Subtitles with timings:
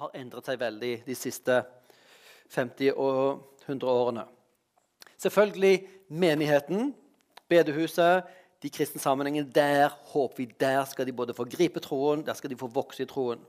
[0.00, 1.60] Har endret seg veldig de siste
[2.54, 4.24] 50 og 100 årene.
[5.16, 6.92] Selvfølgelig menigheten,
[7.48, 8.24] bedehuset,
[8.64, 9.50] de kristne sammenhengene.
[9.54, 13.04] Der håper vi der skal de både få gripe troen, der skal de få vokse
[13.04, 13.42] i troen.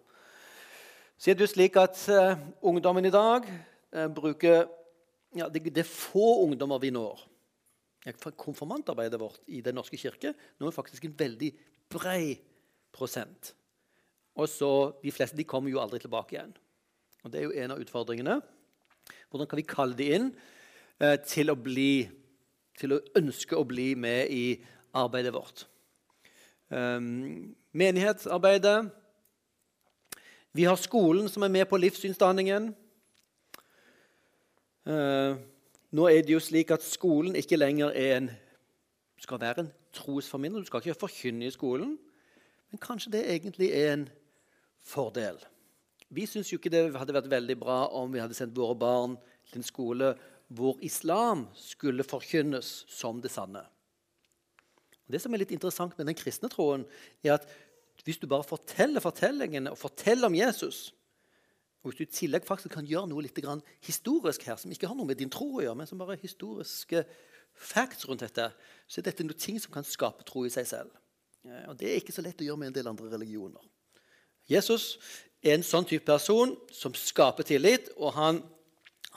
[1.18, 4.66] Så er det jo slik at uh, ungdommen i dag uh, bruker
[5.36, 7.24] ja, det, det, er få ungdommer vi når.
[8.38, 11.52] Konfirmantarbeidet vårt i Den norske kirke nå er faktisk en veldig
[11.90, 12.36] brei
[12.94, 13.56] prosent.
[14.36, 16.54] Og så, De fleste de kommer jo aldri tilbake igjen.
[17.24, 18.42] Og Det er jo en av utfordringene.
[19.30, 20.30] Hvordan kan vi kalle de inn
[21.00, 22.10] eh, til å bli
[22.80, 24.46] til å ønske å bli med i
[24.96, 25.66] arbeidet vårt?
[26.68, 28.90] Um, menighetsarbeidet
[30.56, 32.70] vi har skolen som er med på livssynsdanningen.
[34.88, 35.36] Uh,
[35.92, 38.30] nå er det jo slik at skolen ikke lenger er en,
[39.20, 40.64] skal være en trosformidler.
[40.64, 41.98] Du skal ikke forkynne i skolen,
[42.72, 44.08] men kanskje det egentlig er en
[44.86, 45.40] fordel.
[46.14, 49.16] Vi syns jo ikke det hadde vært veldig bra om vi hadde sendt våre barn
[49.50, 50.14] til en skole
[50.54, 53.64] hvor islam skulle forkynnes som det sanne.
[55.10, 56.86] Det som er litt interessant med den kristne troen,
[57.26, 57.48] er at
[58.06, 60.92] hvis du bare forteller fortellingene og forteller om Jesus,
[61.82, 63.38] og hvis du i tillegg faktisk kan gjøre noe litt
[63.86, 66.26] historisk her, som ikke har noe med din tro å gjøre, men som bare er
[66.26, 67.04] historiske
[67.54, 68.50] facts rundt dette,
[68.90, 70.98] så er dette noe ting som kan skape tro i seg selv.
[71.46, 73.62] Eh, og Det er ikke så lett å gjøre med en del andre religioner.
[74.50, 74.96] Jesus
[75.46, 78.42] er en sånn type person som skaper tillit, og han,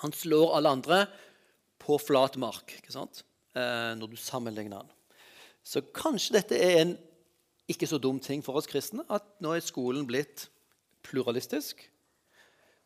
[0.02, 1.00] han slår alle andre
[1.80, 3.22] på flat mark ikke sant?
[3.56, 4.90] Eh, når du sammenligner han.
[5.64, 6.96] Så kanskje dette er en
[7.68, 10.46] ikke så dum ting for oss kristne at nå er skolen blitt
[11.04, 11.82] pluralistisk.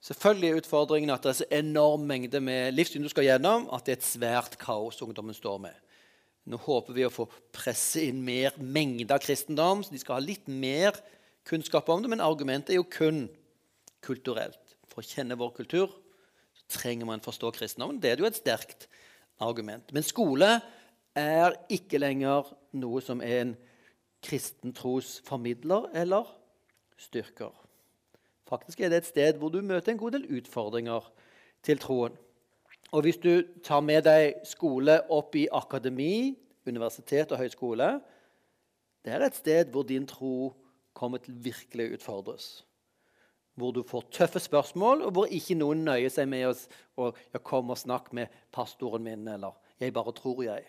[0.03, 3.87] Selvfølgelig er utfordringen at det er så enorm mengde med livssyn du skal gjennom, at
[3.87, 5.77] det er et svært kaos ungdommen står med.
[6.51, 10.25] Nå håper vi å få presse inn mer mengde av kristendom, så de skal ha
[10.25, 10.99] litt mer
[11.49, 12.11] kunnskap om det.
[12.11, 13.27] Men argumentet er jo kun
[14.05, 14.77] kulturelt.
[14.91, 15.93] For å kjenne vår kultur
[16.53, 18.01] så trenger man forstå kristendommen.
[18.03, 18.89] Det er jo et sterkt
[19.43, 19.93] argument.
[19.93, 20.59] Men skole
[21.19, 23.55] er ikke lenger noe som er en
[24.23, 26.29] kristen tros formidler eller
[27.01, 27.53] styrker.
[28.49, 31.09] Faktisk er det et sted hvor du møter en god del utfordringer
[31.65, 32.15] til troen.
[32.93, 36.37] Og hvis du tar med deg skole opp i akademi,
[36.69, 37.89] universitet og høyskole,
[39.03, 40.53] det er et sted hvor din tro
[40.97, 42.47] kommer til virkelig å utfordres.
[43.55, 46.49] Hvor du får tøffe spørsmål, og hvor ikke noen nøyer seg med
[46.97, 50.65] å jeg komme og snakke med pastoren min, eller 'jeg bare tror jeg'.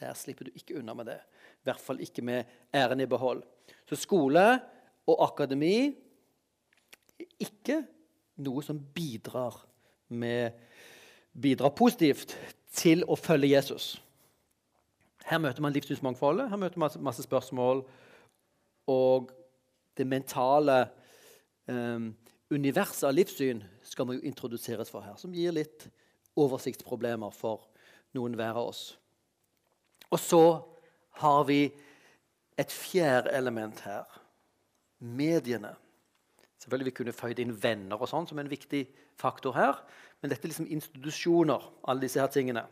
[0.00, 1.20] Der slipper du ikke unna med det.
[1.62, 2.44] I hvert fall ikke med
[2.74, 3.42] æren i behold.
[3.88, 4.60] Så skole
[5.06, 5.94] og akademi
[7.20, 7.84] er ikke
[8.36, 9.54] noe som bidrar,
[10.08, 10.52] med,
[11.40, 12.34] bidrar positivt
[12.72, 13.94] til å følge Jesus.
[15.24, 17.84] Her møter man livssynsmangfoldet, her møter man masse, masse spørsmål.
[18.90, 19.30] Og
[19.96, 20.84] det mentale
[21.66, 22.10] um,
[22.50, 25.86] universet av livssyn skal vi jo introduseres for her, som gir litt
[26.40, 27.68] oversiktsproblemer for
[28.14, 28.84] noen hver av oss.
[30.10, 30.44] Og så
[31.22, 31.62] har vi
[32.58, 34.06] et fjerde element her
[34.98, 35.74] mediene.
[36.62, 38.86] Selvfølgelig vi kunne føyd inn venner og sånn som en viktig
[39.20, 39.80] faktor her.
[40.22, 42.64] Men dette er liksom institusjoner, alle disse her tingene.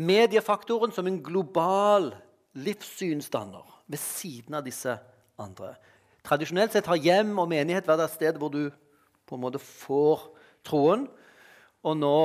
[0.00, 2.12] Mediefaktoren som en global
[2.56, 4.96] livssynsdanner ved siden av disse
[5.40, 5.74] andre.
[6.26, 8.70] Tradisjonelt sett har hjem og menighet vært et sted hvor du
[9.26, 10.28] på en måte får
[10.66, 11.06] troen.
[11.82, 12.18] Og nå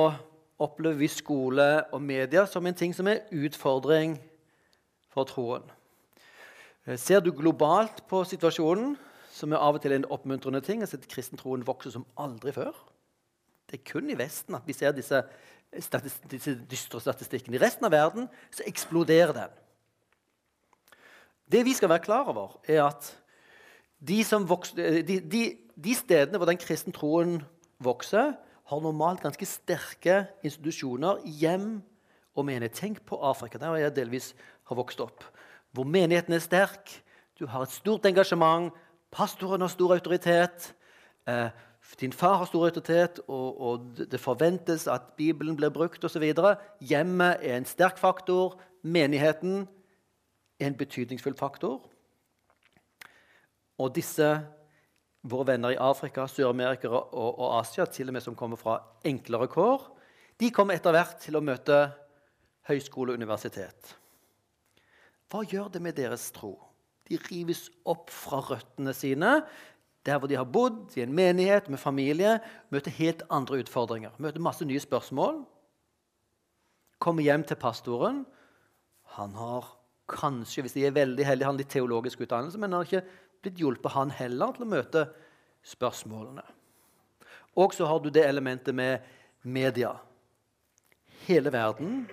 [0.62, 4.16] opplever vi skole og media som en ting som er utfordring
[5.14, 5.66] for troen.
[6.86, 8.96] Eh, ser du globalt på situasjonen,
[9.32, 12.74] som er av og til en oppmuntrende ting, at kristentroen vokser som aldri før?
[13.68, 15.20] Det er kun i Vesten at vi ser disse,
[15.70, 17.58] disse dystre statistikkene.
[17.58, 19.58] I resten av verden så eksploderer den.
[21.52, 23.08] Det vi skal være klar over, er at
[24.00, 25.44] de, vokser, de, de,
[25.84, 27.40] de stedene hvor den kristne troen
[27.80, 28.34] vokser,
[28.68, 31.78] har normalt ganske sterke institusjoner, hjem
[32.36, 32.76] og menighet.
[32.76, 33.58] Tenk på Afrika.
[33.58, 34.34] Der jeg delvis
[34.68, 35.24] har vokst opp.
[35.72, 36.92] Hvor menigheten er sterk,
[37.38, 38.72] du har et stort engasjement,
[39.10, 40.74] pastoren har stor autoritet.
[41.28, 41.48] Eh,
[42.00, 43.80] din far har stor autoritet, og, og,
[44.10, 46.24] det forventes at Bibelen blir brukt osv.
[46.80, 48.58] Hjemmet er en sterk faktor.
[48.82, 49.66] Menigheten
[50.58, 51.80] en betydningsfull faktor.
[53.78, 54.26] Og disse
[55.28, 59.48] våre venner i Afrika, Sør-Amerika og, og, Asia, til og med som kommer fra enklere
[59.50, 59.86] kår,
[60.38, 61.78] de kommer etter hvert til å møte
[62.68, 63.94] høyskole og universitet.
[65.28, 66.54] Hva gjør det med deres tro?
[67.08, 69.40] De rives opp fra røttene sine,
[70.06, 72.38] der hvor de har bodd, i en menighet med familie,
[72.72, 74.14] møter helt andre utfordringer.
[74.22, 75.42] Møter masse nye spørsmål.
[77.02, 78.22] Kommer hjem til pastoren.
[79.18, 79.77] Han har
[80.08, 83.04] kanskje, hvis de er veldig heldige, han litt teologisk utdannelse, men har ikke
[83.42, 85.04] blitt hjulpet, han heller, til å møte
[85.66, 86.44] spørsmålene.
[87.58, 89.04] Og så har du det elementet med
[89.42, 89.92] media.
[91.26, 92.04] Hele verden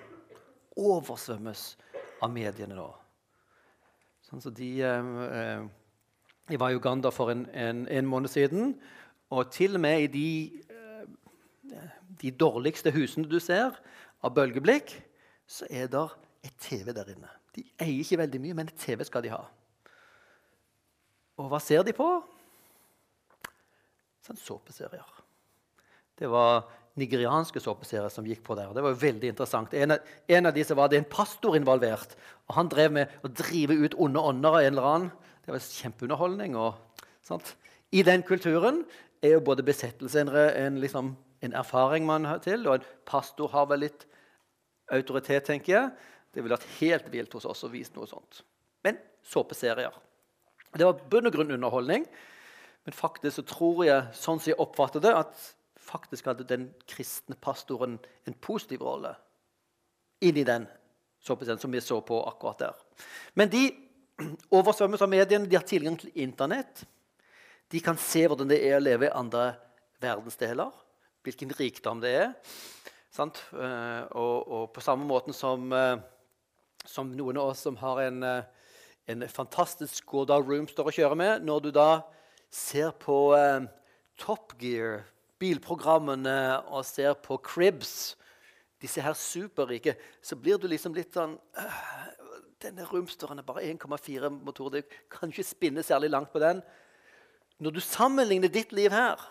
[0.76, 1.66] oversvømmes
[2.24, 2.88] av mediene nå.
[4.26, 5.66] Sånn så de, eh
[6.46, 8.76] Jeg var i Uganda for en, en, en, måned siden.
[9.34, 10.62] Og til og med i de,
[11.74, 11.88] eh,
[12.22, 13.74] de dårligste husene du ser
[14.22, 14.94] av bølgeblikk,
[15.48, 16.04] så er det
[16.46, 17.32] et TV der inne.
[17.56, 19.44] De eier ikke veldig mye, men TV skal de ha.
[21.40, 22.08] Og hva ser de på?
[24.26, 25.06] Sånn såpeserier.
[26.16, 26.64] Det var
[27.00, 28.72] nigerianske såpeserier som gikk på der.
[28.74, 29.74] Det var jo veldig interessant.
[29.76, 32.16] En av, en av disse var det en pastor involvert.
[32.48, 35.12] og Han drev med å drive ut onde ånder av en eller annen.
[35.46, 36.56] Det var kjempeunderholdning.
[36.56, 37.44] Og,
[37.92, 38.84] I den kulturen
[39.22, 43.52] er jo både besettelse en, en, liksom, en, erfaring man har til, og en pastor
[43.52, 44.08] har vel litt
[44.94, 45.92] autoritet, tenker jeg.
[46.36, 48.42] Det ville vært helt vilt hos oss å vise noe sånt.
[48.84, 49.94] Men såpeserier.
[50.76, 52.04] Det var bunn og grunn underholdning.
[52.86, 55.46] Men faktisk så tror jeg, sånn som jeg oppfatter det, at
[55.86, 57.96] faktisk hadde den kristne pastoren
[58.28, 59.14] en positiv rolle
[60.26, 60.68] inni den
[61.26, 62.84] som vi så på akkurat der.
[63.34, 63.64] Men de
[64.54, 65.48] oversvømmes av mediene.
[65.50, 66.84] De har tilgang til Internett.
[67.72, 69.56] De kan se hvordan det er å leve i andre
[70.04, 70.72] verdensdeler.
[71.26, 72.34] Hvilken rikdom det er.
[73.16, 75.96] Eh, og, og, på samme måte som, eh,
[76.90, 78.44] som, noen av oss som har en eh,
[79.06, 81.44] en fantastisk Skoda Roomster å kjøre med.
[81.46, 81.90] Når du da
[82.54, 83.68] ser på eh,
[84.18, 85.04] Top Gear,
[85.42, 88.16] bilprogrammene, og ser på Cribs,
[88.82, 89.96] disse her superrike,
[90.26, 91.38] så blir du liksom litt sånn
[92.62, 94.74] Denne Roomsteren er bare 1,4 motor.
[94.74, 96.64] Du kan ikke spinne særlig langt på den.
[97.62, 99.22] Når du sammenligner ditt liv her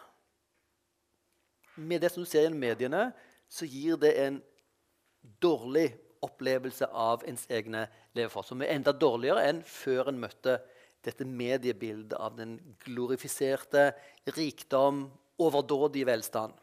[1.74, 3.08] med det som du ser i mediene,
[3.50, 4.38] så gir det en
[5.42, 5.88] dårlig
[6.24, 7.86] opplevelse av ens egne
[8.16, 8.42] levefor.
[8.42, 10.58] som er enda dårligere enn før en møtte
[11.04, 13.92] dette mediebildet av den glorifiserte
[14.36, 16.54] rikdom, overdådig velstand.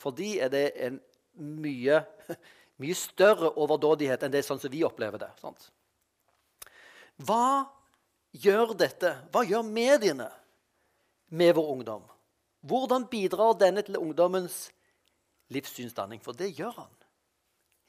[0.00, 0.98] For de er det en
[1.38, 2.00] mye,
[2.82, 5.30] mye større overdådighet enn det sånn som vi opplever det.
[5.40, 5.68] Sant?
[7.22, 7.68] Hva
[8.32, 9.14] gjør dette?
[9.30, 10.30] Hva gjør mediene
[11.30, 12.08] med vår ungdom?
[12.66, 14.70] Hvordan bidrar denne til ungdommens
[15.52, 16.22] livssynsdanning?
[16.22, 16.92] For det gjør han.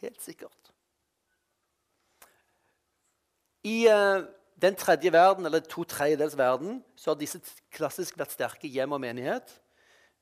[0.04, 0.73] Helt sikkert.
[3.63, 4.24] I uh,
[4.62, 7.39] den tredje verden, eller to tredjedels verden, så har disse
[7.71, 9.50] klassisk vært sterke hjem og menighet.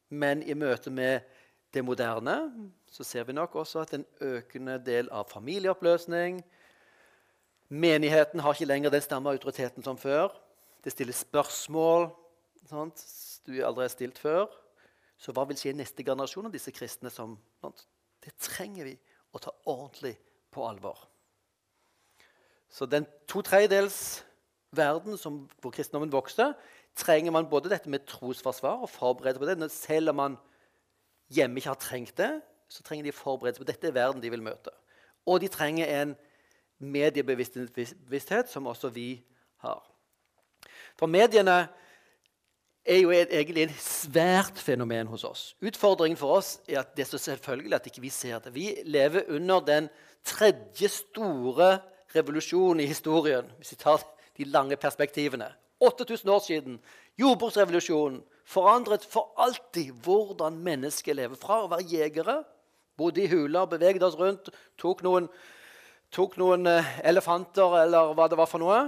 [0.09, 1.27] Men i møte med
[1.73, 2.35] det moderne
[2.91, 6.41] så ser vi nok også at en økende del av familieoppløsning
[7.71, 10.33] Menigheten har ikke lenger den samme autoriteten som før.
[10.83, 12.09] Det stilles spørsmål
[12.67, 13.03] sant?
[13.47, 14.49] du aldri har stilt før.
[15.15, 17.09] Så hva vil skje i neste generasjon av disse kristne?
[17.09, 17.85] som, sant?
[18.19, 18.97] Det trenger vi
[19.31, 20.17] å ta ordentlig
[20.51, 20.99] på alvor.
[22.71, 24.25] Så den to tredjedels
[24.71, 26.53] verden som, hvor kristendommen vokste,
[26.95, 29.71] trenger man både dette med trosforsvar og forberede på det.
[29.71, 30.37] Selv om man
[31.31, 32.41] hjemme ikke har trengt det,
[32.71, 34.71] så trenger de forberedelse på dette er verden de vil møte.
[35.27, 36.15] Og de trenger en
[36.79, 39.23] mediebevissthet, som også vi
[39.61, 39.83] har.
[40.97, 41.67] For mediene
[42.85, 45.43] er jo egentlig et svært fenomen hos oss.
[45.61, 48.55] Utfordringen for oss er at det er så selvfølgelig at ikke vi ser det.
[48.55, 49.89] Vi lever under den
[50.25, 51.79] tredje store
[52.15, 54.03] revolusjon i historien, hvis vi tar
[54.37, 55.49] de lange perspektivene.
[55.81, 56.79] 8000 år siden.
[57.17, 61.39] Jordbruksrevolusjonen forandret for alltid hvordan mennesket lever.
[61.39, 62.41] Fra å være jegere,
[62.99, 65.29] bodde i huler, beveget oss rundt, tok noen,
[66.13, 68.81] tok noen eh, elefanter eller hva det var for noe.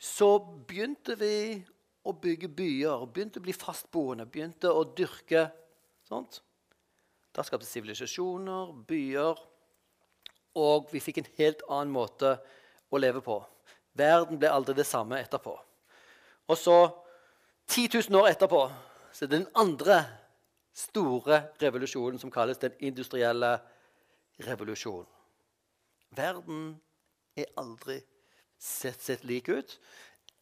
[0.00, 1.60] Så begynte vi
[2.06, 5.48] å bygge byer, begynte å bli fastboende, begynte å dyrke.
[6.08, 6.40] Sånt.
[7.36, 9.38] Da skapte sivilisasjoner, byer,
[10.58, 12.34] og vi fikk en helt annen måte
[12.90, 13.38] å leve på.
[13.98, 15.54] Verden ble aldri det samme etterpå.
[16.50, 16.76] Og så,
[17.70, 18.64] 10 000 år etterpå,
[19.12, 20.00] så er det den andre
[20.74, 23.56] store revolusjonen som kalles den industrielle
[24.46, 25.08] revolusjonen.
[26.16, 26.72] Verden
[27.38, 28.00] er aldri
[28.58, 29.76] sett, sett lik ut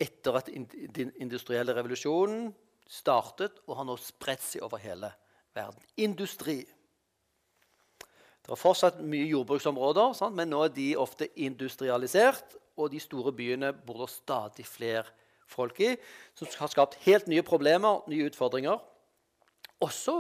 [0.01, 0.49] etter at
[0.95, 2.53] den industrielle revolusjonen
[2.89, 5.11] startet og har nå spredt seg over hele
[5.57, 5.83] verden.
[6.01, 6.63] Industri.
[8.49, 10.33] Det er fortsatt mye jordbruksområder, sant?
[10.33, 12.55] men nå er de ofte industrialisert.
[12.81, 15.05] Og de store byene bor det stadig flere
[15.51, 15.91] folk i,
[16.39, 18.81] som har skapt helt nye problemer, nye utfordringer.
[19.85, 20.15] Også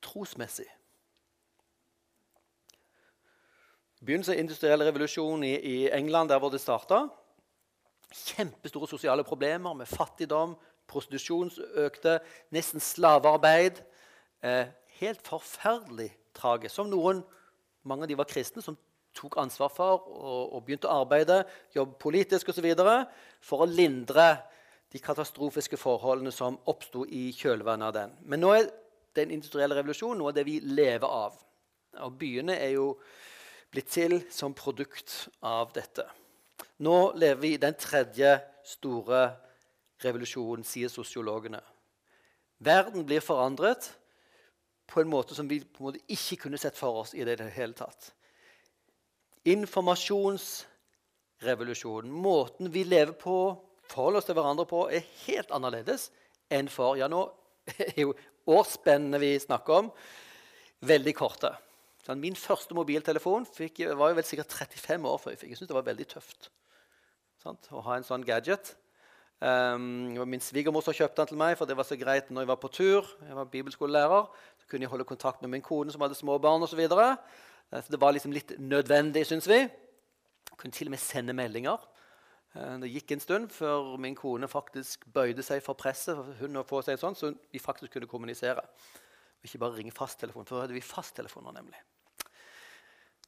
[0.00, 0.70] trosmessig.
[4.00, 7.02] Begynnelsen av industriell revolusjon i, i England, der hvor det starta.
[8.08, 10.56] Kjempestore sosiale problemer med fattigdom,
[10.88, 11.52] prostitusjon
[11.84, 12.22] økte,
[12.56, 13.84] nesten slavearbeid.
[14.40, 14.70] Eh,
[15.02, 16.74] helt forferdelig tragisk.
[16.74, 17.22] Som noen,
[17.84, 18.76] mange av de var kristne, som
[19.14, 21.42] tok ansvar for og, og begynte å arbeide,
[21.74, 22.70] jobbe politisk osv.
[23.44, 24.28] for å lindre
[24.94, 28.16] de katastrofiske forholdene som oppsto i kjølvannet av den.
[28.30, 28.68] Men nå er
[29.14, 31.38] den industrielle revolusjonen noe av det vi lever av.
[32.02, 32.92] Og byene er jo
[33.74, 36.06] blitt til som produkt av dette.
[36.82, 38.36] Nå lever vi i den tredje
[38.66, 39.26] store
[40.02, 41.60] revolusjonen, sier sosiologene.
[42.64, 43.90] Verden blir forandret
[44.86, 47.40] på en måte som vi på en måte ikke kunne sett for oss i det
[47.56, 48.12] hele tatt.
[49.48, 53.36] Informasjonsrevolusjonen, måten vi lever på,
[53.90, 56.02] forholder oss til hverandre på, er helt annerledes
[56.52, 57.22] enn for Ja, nå
[57.80, 58.14] er jo
[58.50, 59.86] årsspennene vi snakker om,
[60.84, 61.50] veldig korte.
[62.04, 65.54] Sånn, min første mobiltelefon fikk, var jo vel sikkert 35 år før jeg fikk.
[65.54, 66.50] Jeg syntes det var veldig tøft
[67.40, 67.70] sant?
[67.72, 68.74] å ha en sånn gadget.
[69.44, 72.60] Um, min svigermor kjøpte den til meg, for det var så greit når jeg var
[72.62, 73.08] på tur.
[73.28, 74.28] Jeg var bibelskolelærer,
[74.60, 76.62] så kunne jeg holde kontakt med min kone som hadde små barn.
[76.62, 77.16] Og så, videre.
[77.70, 79.60] Eh, så det var liksom litt nødvendig, syns vi.
[79.60, 81.82] Jeg kunne til og med sende meldinger.
[82.54, 86.16] Eh, det gikk en stund før min kone faktisk bøyde seg for presset.
[86.40, 88.64] hun å få seg sånn, Så vi faktisk kunne kommunisere.
[89.44, 90.46] Ikke bare ringe fasttelefon.
[90.46, 91.80] Før hadde vi fasttelefoner, nemlig.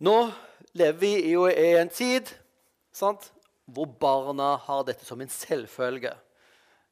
[0.00, 0.30] Nå
[0.72, 2.32] lever vi jo i en tid
[2.92, 3.32] sant,
[3.66, 6.12] hvor barna har dette som en selvfølge.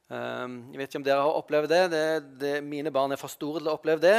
[0.05, 1.83] Um, jeg vet ikke om dere har opplevd det.
[1.93, 2.03] Det,
[2.41, 2.55] det.
[2.65, 4.17] Mine barn er for store til å oppleve det.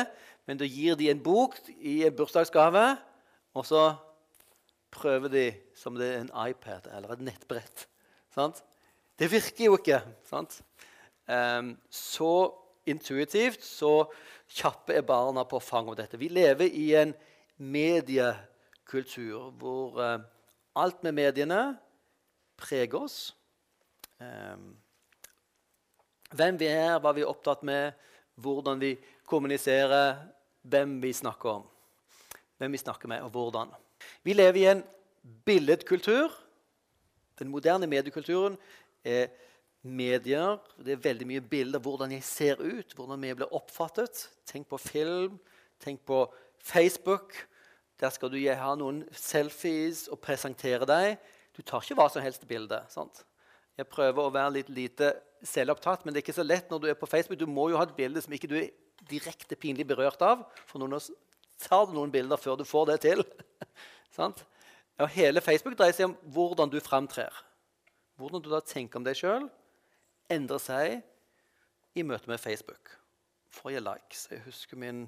[0.48, 2.84] Men da gir de en bok i en bursdagsgave,
[3.56, 3.84] og så
[4.94, 5.46] prøver de
[5.76, 7.86] som det er en iPad eller et nettbrett.
[8.34, 8.62] Sant?
[9.18, 10.00] Det virker jo ikke.
[11.26, 12.32] Um, så
[12.86, 14.06] intuitivt, så
[14.46, 16.20] kjappe er barna på å fange opp dette.
[16.20, 17.14] Vi lever i en
[17.56, 20.20] mediekultur hvor eh,
[20.76, 21.60] alt med mediene
[22.58, 23.36] preger oss.
[24.20, 24.56] Eh,
[26.36, 27.94] hvem vi er, hva vi er opptatt med,
[28.36, 28.96] hvordan vi
[29.28, 30.20] kommuniserer,
[30.66, 31.66] hvem vi snakker om.
[32.58, 33.72] Hvem vi snakker med, og hvordan.
[34.24, 34.84] Vi lever i en
[35.44, 36.32] billedkultur.
[37.38, 38.56] Den moderne mediekulturen
[39.04, 39.28] er
[39.82, 40.58] medier.
[40.78, 44.28] Det er veldig mye bilder hvordan jeg ser ut, hvordan vi blir oppfattet.
[44.48, 45.38] Tenk på film,
[45.82, 46.24] tenk på
[46.58, 47.36] Facebook.
[48.00, 51.16] Der skal du ha noen selfies og presentere deg.
[51.56, 52.82] Du tar ikke hva som helst bilde.
[52.92, 53.24] sant?
[53.76, 55.12] Jeg prøver å være litt lite
[55.44, 57.38] selvopptatt, men det er ikke så lett når du er på Facebook.
[57.40, 58.70] Du må jo ha et bilde som ikke du er
[59.08, 60.44] direkte pinlig berørt av.
[60.68, 60.96] For noen
[61.60, 63.24] tar du noen bilder før du får det til.
[65.00, 67.32] og hele Facebook dreier seg om hvordan du framtrer.
[68.20, 69.48] Hvordan du da tenker om deg sjøl,
[70.32, 72.96] endrer seg i møte med Facebook.
[73.52, 74.28] Får jeg likes?
[74.32, 75.06] Jeg husker min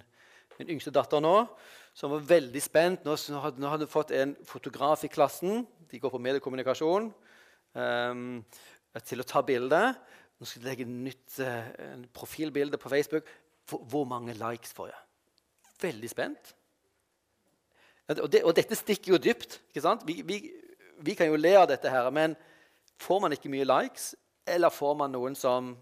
[0.58, 1.46] min yngste datter nå,
[1.94, 3.04] som var veldig spent.
[3.06, 5.62] Nå hadde hun fått en fotograf i klassen.
[5.90, 7.10] De går på mediekommunikasjon.
[7.78, 8.22] Um,
[9.06, 9.80] til å ta bilde.
[10.38, 13.28] Nå skal jeg legge et nytt uh, profilbilde på Facebook.
[13.68, 15.02] For, hvor mange likes får jeg?
[15.82, 16.54] Veldig spent.
[18.16, 19.60] Og, det, og dette stikker jo dypt.
[19.68, 20.06] ikke sant?
[20.08, 20.40] Vi, vi,
[21.04, 22.36] vi, kan jo le av dette, her, men
[22.98, 24.14] får man ikke mye likes,
[24.48, 25.74] eller får man noen som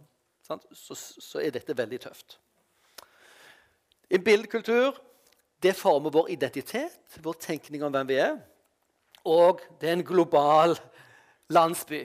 [0.47, 2.37] så, så er dette veldig tøft.
[4.11, 4.99] En bildekultur
[5.63, 8.37] det former vår identitet, vår tenkning om hvem vi er.
[9.27, 10.77] Og det er en global
[11.53, 12.05] landsby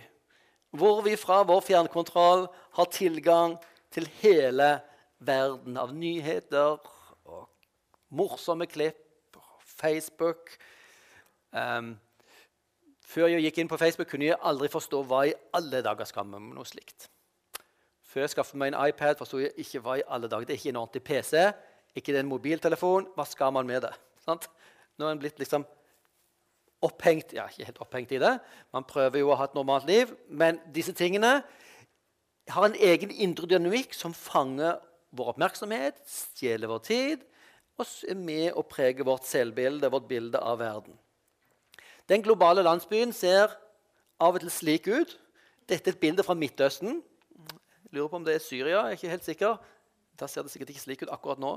[0.71, 2.45] hvor vi fra vår fjernkontroll
[2.77, 3.57] har tilgang
[3.91, 4.77] til hele
[5.19, 6.77] verden av nyheter
[7.27, 7.49] og
[8.15, 8.97] morsomme klipp,
[9.81, 10.53] Facebook
[11.51, 11.95] um,
[13.07, 16.29] Før jeg gikk inn på Facebook, kunne jeg aldri forstå hva i alle dager skal
[16.29, 17.09] man med noe slikt.
[18.07, 20.47] Før jeg skaffet meg en iPad, forsto jeg ikke hva i alle dager.
[20.47, 21.41] Det er ikke en ordentlig PC.
[21.99, 23.09] Ikke en mobiltelefon.
[23.17, 23.91] Hva skal man med det?
[24.23, 24.47] Sant?
[24.95, 25.65] Nå er en blitt liksom
[26.81, 28.35] opphengt Ja, ikke helt opphengt i det.
[28.73, 30.11] Man prøver jo å ha et normalt liv.
[30.27, 31.41] Men disse tingene
[32.49, 34.79] har en egen indre dynamikk som fanger
[35.11, 37.27] vår oppmerksomhet, stjeler vår tid
[37.81, 40.93] og er med å prege vårt selvbilde, vårt bilde av verden.
[42.09, 43.53] Den globale landsbyen ser
[44.21, 45.15] av og til slik ut.
[45.69, 46.99] Dette er et bilde fra Midtøsten.
[47.01, 48.83] Jeg lurer på om det er Syria.
[48.83, 49.57] jeg er ikke helt sikker.
[50.19, 51.55] Da ser det sikkert ikke slik ut akkurat nå.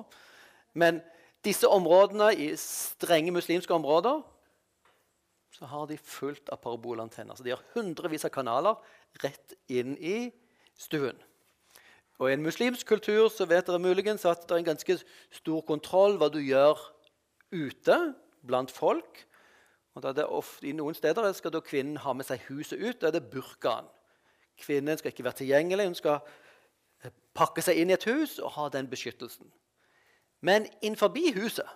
[0.72, 1.02] Men
[1.44, 4.22] disse områdene, i strenge muslimske områder,
[5.54, 7.36] så har de fullt av parabolantenner.
[7.36, 8.74] Så de har hundrevis av kanaler
[9.22, 10.32] rett inn i
[10.74, 11.18] stuen.
[12.18, 14.98] Og I en muslimsk kultur så vet dere muligens at det er en ganske
[15.34, 16.78] stor kontroll hva du gjør
[17.54, 17.98] ute
[18.42, 19.22] blant folk.
[19.94, 22.98] Og ofte, I noen steder skal kvinnen ha med seg huset ut.
[22.98, 23.86] Da er det burkaen.
[24.58, 25.86] Kvinnen skal ikke være tilgjengelig.
[25.86, 26.18] Hun skal
[27.02, 29.46] eh, pakke seg inn i et hus og ha den beskyttelsen.
[30.42, 31.70] Men innenfor huset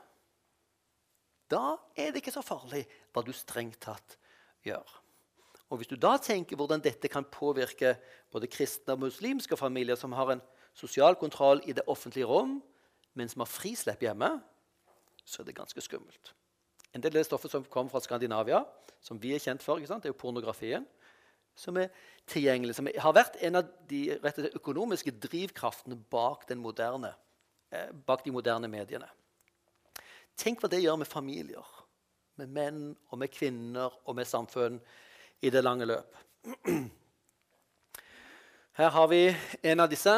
[1.50, 4.18] da er det ikke så farlig hva du strengt tatt
[4.66, 4.96] gjør.
[5.68, 7.96] Og Hvis du da tenker hvordan dette kan påvirke
[8.32, 12.62] både kristne og muslimske familier som har en sosial kontroll i det offentlige rom,
[13.14, 14.30] men som har frislepp hjemme,
[15.24, 16.32] så er det ganske skummelt.
[16.94, 18.62] En del av det stoffet som kommer fra Skandinavia,
[19.04, 20.86] som vi er kjent for, det er jo pornografien,
[21.58, 21.90] som er
[22.30, 24.02] tilgjengelig, som har vært en av de
[24.54, 27.12] økonomiske drivkraftene bak, moderne,
[27.70, 29.08] eh, bak de moderne mediene.
[30.38, 31.66] Tenk hva det gjør med familier,
[32.38, 34.76] med menn og med kvinner og med samfunn
[35.42, 36.14] i det lange løp.
[38.78, 39.24] Her har vi
[39.66, 40.14] en av disse.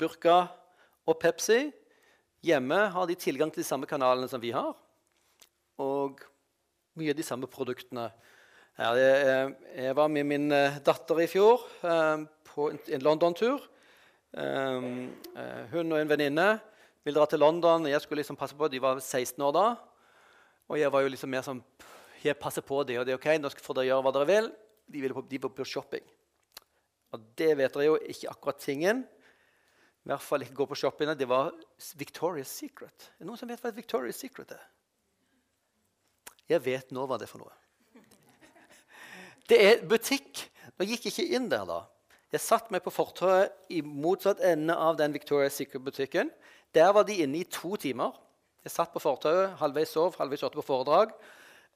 [0.00, 0.38] Burka
[1.04, 1.68] og Pepsi.
[2.44, 4.72] Hjemme har de tilgang til de samme kanalene som vi har.
[5.76, 6.24] Og
[6.96, 8.08] mye av de samme produktene.
[8.80, 13.60] Jeg var med min eh, datter i fjor eh, på en London-tur.
[14.32, 14.88] Eh,
[15.76, 16.48] hun og en venninne
[17.04, 17.84] ville dra til London.
[17.84, 19.66] og Jeg skulle liksom passe på, De var 16 år da.
[20.68, 21.62] Og jeg var jo liksom mer sånn
[22.24, 24.46] Jeg passer på det, og det ok, nå får dere gjøre hva dere vil.
[24.88, 26.04] De, ville på, de var på shopping.
[27.12, 29.02] Og det vet dere jo ikke akkurat tingen.
[30.04, 31.12] I hvert fall ikke gå på shopping.
[31.16, 31.52] Det var
[32.00, 33.10] Victoria's Secret.
[33.12, 34.64] Er det noen som vet hva Victoria's Secret er?
[36.48, 37.52] Jeg vet nå hva det er for noe.
[39.48, 40.46] Det er butikk.
[40.78, 41.82] Nå gikk jeg ikke inn der, da.
[42.32, 46.32] Jeg satt meg på fortauet i motsatt ende av den Victoria's Secret-butikken.
[46.74, 48.14] Der var de inne i to timer.
[48.64, 51.12] Jeg satt på fortauet, halvveis sov, halvveis hørte på foredrag.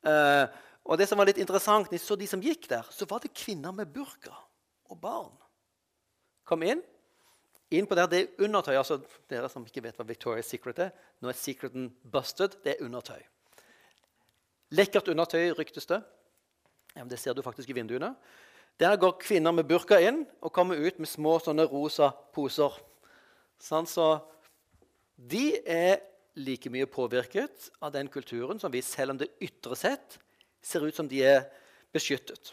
[0.08, 0.46] Eh,
[0.88, 3.74] og det som var litt interessant, så de som gikk der, så var det kvinner
[3.76, 4.32] med burka
[4.88, 5.34] og barn.
[6.48, 6.80] Kom inn.
[7.70, 8.74] Inn på der, Det er undertøy.
[8.74, 10.90] altså Dere som ikke vet hva Victoria's Secret er,
[11.20, 12.56] nå er secreten busted.
[12.64, 13.20] Det er undertøy.
[14.70, 16.02] Lekkert undertøy, ryktes det.
[16.96, 18.14] Ja, det ser du faktisk i vinduene.
[18.80, 22.72] Der går kvinner med burka inn og kommer ut med små sånne rosa poser.
[23.60, 24.22] Sånn, så
[25.18, 25.98] de er
[26.38, 30.18] like mye påvirket av den kulturen som vi, selv om det ytre sett
[30.62, 31.48] ser ut som de er
[31.94, 32.52] beskyttet.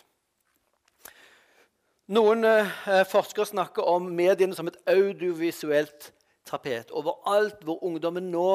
[2.15, 6.12] Noen eh, forskere snakker om mediene som et audiovisuelt
[6.45, 6.91] tapet.
[6.93, 8.49] Overalt hvor ungdommen nå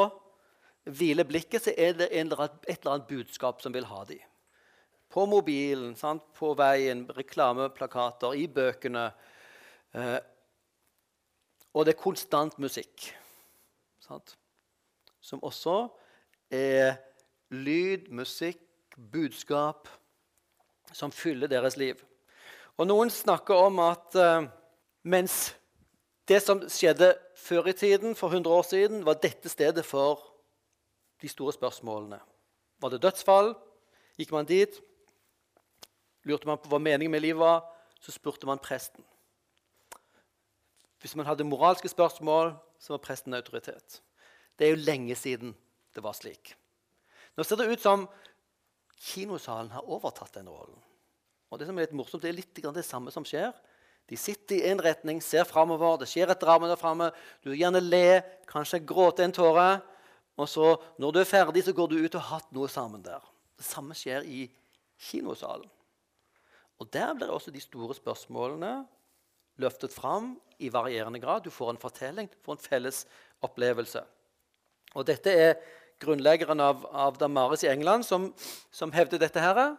[0.87, 4.23] hviler blikket, så er det eller annen, et eller annet budskap som vil ha dem.
[5.11, 6.23] På mobilen, sant?
[6.39, 9.09] på veien, reklameplakater, i bøkene.
[9.99, 10.19] Eh,
[11.75, 13.11] og det er konstant musikk.
[14.11, 14.35] Sant?
[15.23, 15.85] Som også
[16.51, 16.97] er
[17.55, 18.59] lyd, musikk,
[19.13, 19.87] budskap
[20.93, 22.01] som fyller deres liv.
[22.75, 24.49] Og Noen snakker om at uh,
[25.07, 25.53] mens
[26.27, 30.25] det som skjedde før i tiden, for 100 år siden, var dette stedet for
[31.23, 32.19] de store spørsmålene.
[32.83, 33.53] Var det dødsfall?
[34.19, 34.81] Gikk man dit?
[36.27, 37.63] Lurte man på hva meningen med livet var,
[38.01, 39.05] så spurte man presten.
[41.01, 44.01] Hvis man hadde moralske spørsmål, så var presten autoritet.
[44.57, 45.53] Det er jo lenge siden
[45.95, 46.55] det var slik.
[47.37, 48.07] Nå ser det ut som
[49.01, 50.79] kinosalen har overtatt den rollen.
[51.51, 53.51] Og Det som er litt morsomt, det er litt det samme som skjer.
[54.11, 57.11] De sitter i én retning, ser framover, det skjer et drama der framme.
[57.43, 59.81] Du gjerne le, kanskje gråte en tåre.
[60.39, 63.03] Og så, når du er ferdig, så går du ut og har hatt noe sammen
[63.05, 63.23] der.
[63.59, 64.47] Det samme skjer i
[65.11, 65.69] kinosalen.
[66.81, 68.87] Og Der blir også de store spørsmålene
[69.61, 71.45] løftet fram i varierende grad.
[71.45, 73.05] Du får en fortelling, du får en felles
[73.43, 74.03] opplevelse.
[74.95, 75.55] Og Dette er
[76.01, 78.31] grunnleggeren av, av Damaris i England som,
[78.73, 79.41] som hevder dette.
[79.41, 79.77] her,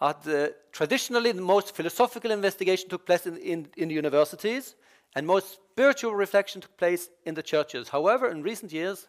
[0.00, 4.76] at uh, Traditionally, the most philosophical investigation took place in, in, in universities,
[5.14, 7.88] and most spiritual reflection took place in the churches.
[7.88, 9.08] However, in recent years,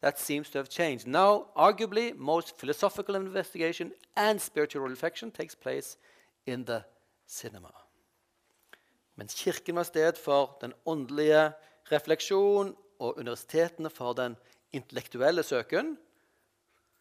[0.00, 1.06] that seems to have changed.
[1.06, 5.96] Now, arguably, most philosophical investigation and spiritual reflection takes place
[6.46, 6.84] in the
[7.26, 7.77] cinema.
[9.18, 11.48] Mens Kirken var sted for den åndelige
[11.90, 12.70] refleksjon
[13.02, 14.36] og universitetene for den
[14.74, 15.96] intellektuelle søken,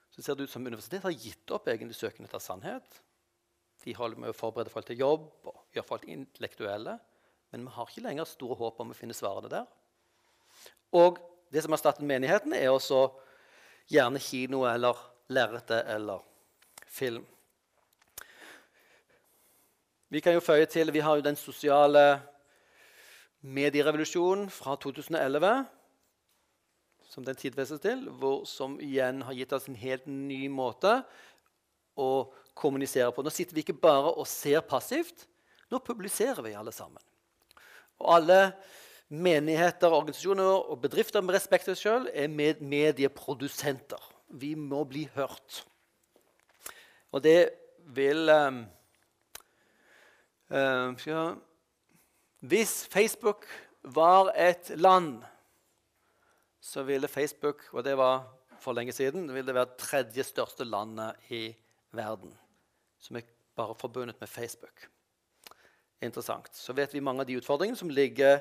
[0.09, 3.01] så ser det ut som universitetet har gitt opp egentlig søken etter sannhet.
[3.85, 6.97] De holder med å forberede folk til jobb og gjøre folk intellektuelle.
[7.53, 9.67] Men vi har ikke lenger store håp om å finne svarene der.
[10.97, 11.21] Og
[11.53, 13.05] det som har erstatter menigheten, er også
[13.87, 14.99] gjerne kino eller
[15.31, 16.25] lerretet eller
[16.83, 17.23] film.
[20.09, 22.21] Vi kan jo føye til, vi har jo den sosiale
[23.43, 25.65] medierevolusjonen fra 2011
[27.07, 31.01] som den tidfestes til, hvor, som igjen har gitt oss en helt ny måte
[31.97, 32.09] å
[32.57, 33.23] kommunisere på.
[33.23, 35.25] Nå sitter vi ikke bare og ser passivt.
[35.71, 37.03] Nå publiserer vi alle sammen.
[37.99, 38.39] Og alle
[39.09, 44.11] menigheter, organisasjoner og bedrifter med respekt for seg sjøl er med medieprodusenter.
[44.39, 45.63] Vi må bli hørt.
[47.15, 47.39] Og det
[47.95, 48.65] vil um,
[52.39, 53.45] Hvis Facebook
[53.83, 55.23] var et land,
[56.61, 58.23] så ville Facebook og det var
[58.59, 61.55] for lenge siden, ville det tredje største landet i
[61.91, 62.33] verden.
[62.99, 63.21] Som er
[63.55, 64.87] bare forbundet med Facebook.
[66.01, 66.55] Interessant.
[66.55, 68.39] Så vet vi mange av de utfordringene som ligger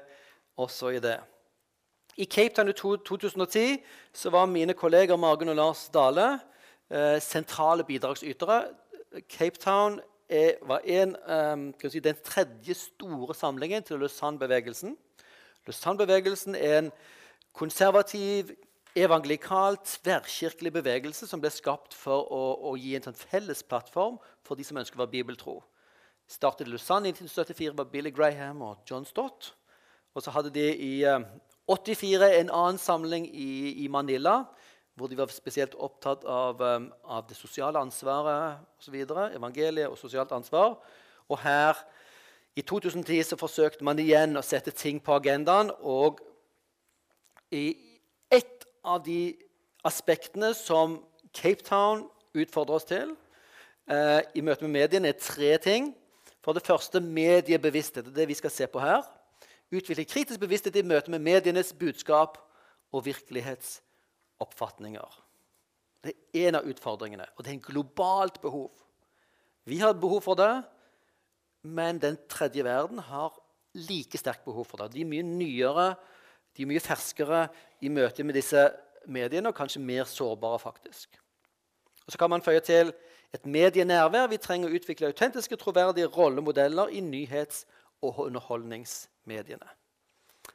[0.56, 1.20] også i det.
[2.16, 6.38] I Cape Town i 2010 så var mine kolleger Margunn og Lars Dale
[6.90, 8.62] eh, sentrale bidragsytere.
[9.28, 14.96] Cape Town er, var en, um, si, den tredje store samlingen til Lausanne-bevegelsen.
[15.66, 16.92] Lausanne-bevegelsen er en
[17.52, 18.50] konservativ,
[18.96, 24.56] evangelikal, tverrkirkelig bevegelse som ble skapt for å, å gi en sånn felles plattform for
[24.56, 25.58] de som ønsker å være bibeltro.
[26.26, 29.52] Startet Lausanne i 1974 var Billy Graham og John Stott.
[30.16, 30.94] Og så hadde de i
[31.68, 34.46] 84 en annen samling i, i Manila
[34.96, 38.94] hvor de var spesielt opptatt av, um, av det sosiale ansvaret osv.
[39.36, 40.78] Evangeliet og sosialt ansvar.
[41.28, 41.76] Og her,
[42.56, 45.68] i 2010, så forsøkte man igjen å sette ting på agendaen.
[45.84, 46.22] Og
[47.52, 47.76] i
[48.32, 49.36] ett av de
[49.84, 51.02] aspektene som
[51.36, 53.12] Cape Town utfordrer oss til
[53.92, 55.92] eh, i møte med mediene, er tre ting.
[56.40, 58.06] For det første mediebevissthet.
[58.06, 59.04] Det er det vi skal se på her.
[59.74, 62.38] Utvikle kritisk bevissthet i møte med medienes budskap
[62.94, 63.85] og virkelighetsbeskrivelser
[64.42, 65.22] oppfatninger.
[66.04, 68.70] Det er en av utfordringene, og det er en globalt behov.
[69.66, 70.62] Vi har behov for det,
[71.66, 73.34] men den tredje verden har
[73.74, 74.92] like sterkt behov for det.
[74.94, 75.88] De er mye nyere,
[76.56, 77.46] de er mye ferskere
[77.82, 78.68] i møte med disse
[79.10, 81.18] mediene, og kanskje mer sårbare, faktisk.
[82.06, 82.92] Og Så kan man føye til
[83.34, 84.28] et medienærvær.
[84.30, 87.66] Vi trenger å utvikle autentiske, troverdige rollemodeller i nyhets-
[88.02, 89.68] og underholdningsmediene.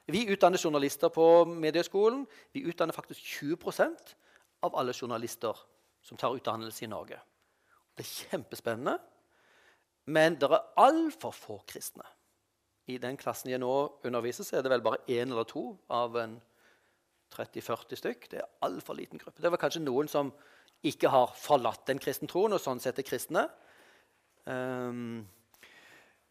[0.05, 2.25] Vi utdanner journalister på Medieskolen.
[2.53, 4.15] Vi utdanner faktisk 20%
[4.61, 5.57] av alle journalister
[6.01, 7.19] som tar utdannelse i Norge.
[7.97, 8.97] Det er kjempespennende,
[10.05, 12.05] men det er altfor få kristne.
[12.89, 16.17] I den klassen jeg nå underviser, så er det vel bare én eller to av
[16.17, 16.39] en
[17.35, 18.25] 30-40 stykk.
[18.31, 19.41] Det er altfor liten gruppe.
[19.41, 20.31] Det var kanskje noen som
[20.83, 23.45] ikke har forlatt den kristne troen, og sånn sett er kristne.
[24.49, 25.21] Um,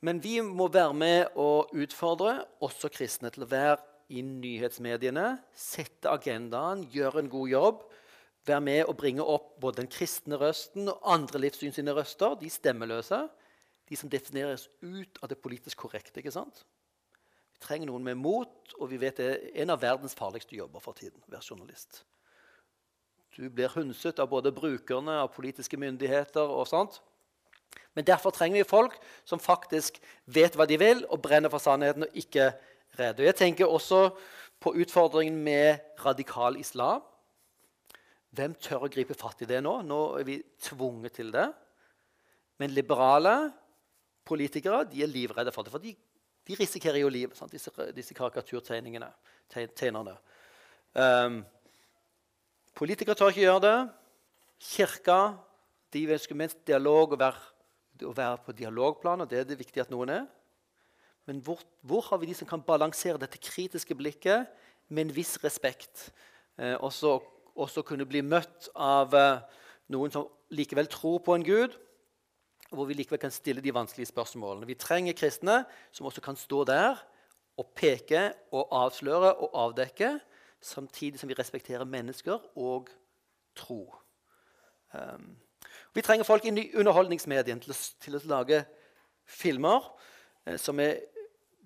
[0.01, 3.79] men vi må være med og utfordre også kristne til å være
[4.11, 7.83] i nyhetsmediene, sette agendaen, gjøre en god jobb.
[8.49, 12.35] Være med og bringe opp både den kristne røsten og andre livssyn sine røster.
[12.41, 13.21] De stemmeløse.
[13.91, 16.19] De som defineres ut av det politisk korrekte.
[16.19, 16.65] ikke sant?
[17.55, 20.81] Vi trenger noen med mot, og vi vet det er en av verdens farligste jobber
[20.83, 21.21] for tiden.
[21.29, 22.05] være journalist.
[23.37, 27.01] Du blir hundset av både brukerne, av politiske myndigheter og sånt.
[27.95, 29.99] Men derfor trenger vi folk som faktisk
[30.31, 32.53] vet hva de vil, og brenner for sannheten og ikke
[32.99, 33.25] redde.
[33.25, 34.11] jeg tenker også
[34.61, 37.03] på utfordringen med radikal islam.
[38.31, 39.81] Hvem tør å gripe fatt i det nå?
[39.83, 41.49] Nå er vi tvunget til det.
[42.63, 43.51] Men liberale
[44.27, 45.73] politikere de er livredde for det.
[45.73, 45.95] For de,
[46.47, 49.09] de risikerer jo livet, disse, disse karikaturtegningene.
[49.51, 50.15] Tegnerne.
[50.95, 51.41] Um,
[52.79, 53.79] politikere tør ikke gjøre det.
[54.61, 55.21] Kirka
[55.91, 57.50] de ønsker mest dialog og være
[58.07, 60.25] å være på dialogplan, og det er det viktig at noen er.
[61.29, 64.49] Men hvor, hvor, har vi de som kan balansere dette kritiske blikket
[64.89, 66.09] med en viss respekt?
[66.59, 67.19] Eh, også,
[67.55, 69.61] også, kunne bli møtt av eh,
[69.93, 71.77] noen som likevel tror på en gud,
[72.71, 74.67] og hvor vi likevel kan stille de vanskelige spørsmålene.
[74.67, 76.99] Vi trenger kristne som også kan stå der
[77.61, 80.15] og peke og avsløre og avdekke,
[80.61, 82.91] samtidig som vi respekterer mennesker og
[83.57, 83.83] tro.
[84.95, 85.35] Um,
[85.95, 88.63] vi trenger folk i underholdningsmedien til å, til å lage
[89.27, 89.89] filmer
[90.47, 91.01] eh, som er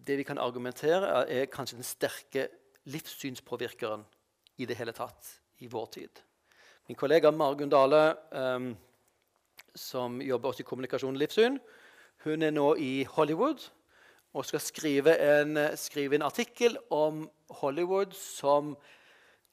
[0.05, 2.49] det vi kan argumentere er, kanskje den sterke
[2.93, 4.05] livssynspåvirkeren
[4.61, 5.31] i det hele tatt
[5.65, 6.21] i vår tid.
[6.89, 8.75] Min kollega Margunn Dale, um,
[9.75, 11.57] som jobber også i kommunikasjon og livssyn,
[12.25, 13.65] hun er nå i Hollywood
[14.35, 17.25] og skal skrive en, skrive en artikkel om
[17.63, 18.75] Hollywood som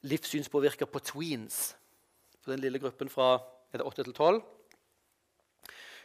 [0.04, 1.62] livssynspåvirker på tweens.
[2.42, 3.36] For den lille gruppen fra
[3.72, 4.42] 8 til 12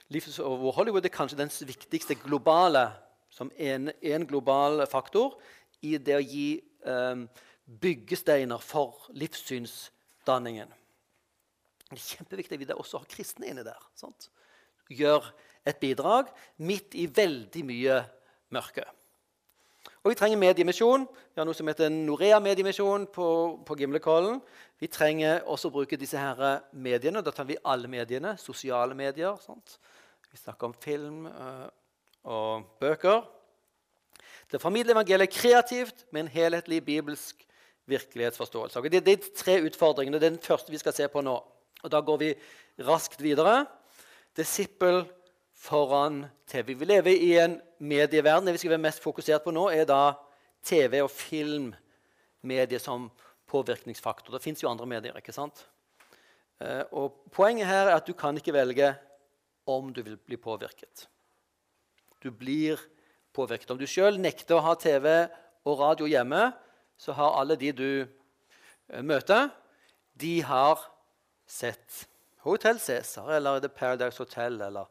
[0.08, 2.88] hvor Hollywood er kanskje den viktigste globale
[3.30, 3.92] som en,
[4.28, 5.36] global faktor
[5.84, 7.28] i det å gi um,
[7.68, 10.72] byggesteiner for livssynsdanningen.
[11.88, 13.80] Det er kjempeviktig at vi også har kristne inni der.
[13.96, 14.30] Sant?
[14.88, 15.28] Gjør
[15.68, 16.32] et bidrag
[16.64, 18.00] midt i veldig mye
[18.56, 18.88] mørke.
[20.04, 21.04] Og vi trenger mediemisjon.
[21.08, 23.28] Vi har noe som heter Norea mediemisjon på,
[23.68, 24.40] på Gimlekollen.
[24.80, 27.24] Vi trenger også å bruke disse her mediene.
[27.24, 28.38] Da tar vi alle mediene.
[28.40, 29.36] Sosiale medier.
[29.44, 29.76] Sant?
[30.38, 31.66] Vi snakker om film uh,
[32.30, 33.24] og bøker.
[34.52, 37.42] Det formidler evangeliet kreativt med en helhetlig bibelsk
[37.90, 38.84] virkelighetsforståelse.
[38.86, 40.20] Det, det er tre utfordringene.
[40.22, 41.34] Det er den første vi skal se på nå.
[41.82, 42.30] Og Da går vi
[42.86, 43.66] raskt videre.
[44.38, 45.08] Disippel
[45.58, 46.76] foran TV.
[46.78, 48.46] Vi lever i en medieverden.
[48.46, 50.14] Det vi skal være mest fokusert på nå, er da
[50.62, 53.10] TV og filmmedier som
[53.50, 54.38] påvirkningsfaktor.
[54.38, 55.18] Det fins jo andre medier.
[55.18, 55.66] ikke sant?
[56.62, 58.94] Eh, og Poenget her er at du kan ikke velge
[59.68, 61.08] om du vil bli påvirket.
[62.24, 62.80] Du blir
[63.36, 63.72] påvirket.
[63.72, 65.08] Om du sjøl nekter å ha TV
[65.68, 66.50] og radio hjemme,
[66.98, 69.52] så har alle de du eh, møter,
[70.18, 70.82] de har
[71.46, 72.08] sett
[72.48, 74.88] Hotel Cæsar eller The Paradise Hotel eller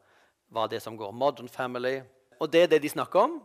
[0.53, 1.15] hva det er som går.
[1.17, 1.99] Modern Family.
[2.39, 3.41] Og det er det de snakker om.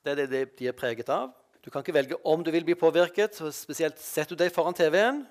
[0.00, 1.30] Det er det de er preget av.
[1.60, 3.36] Du kan ikke velge om du vil bli påvirket.
[3.44, 5.26] og spesielt Setter du deg foran TV-en,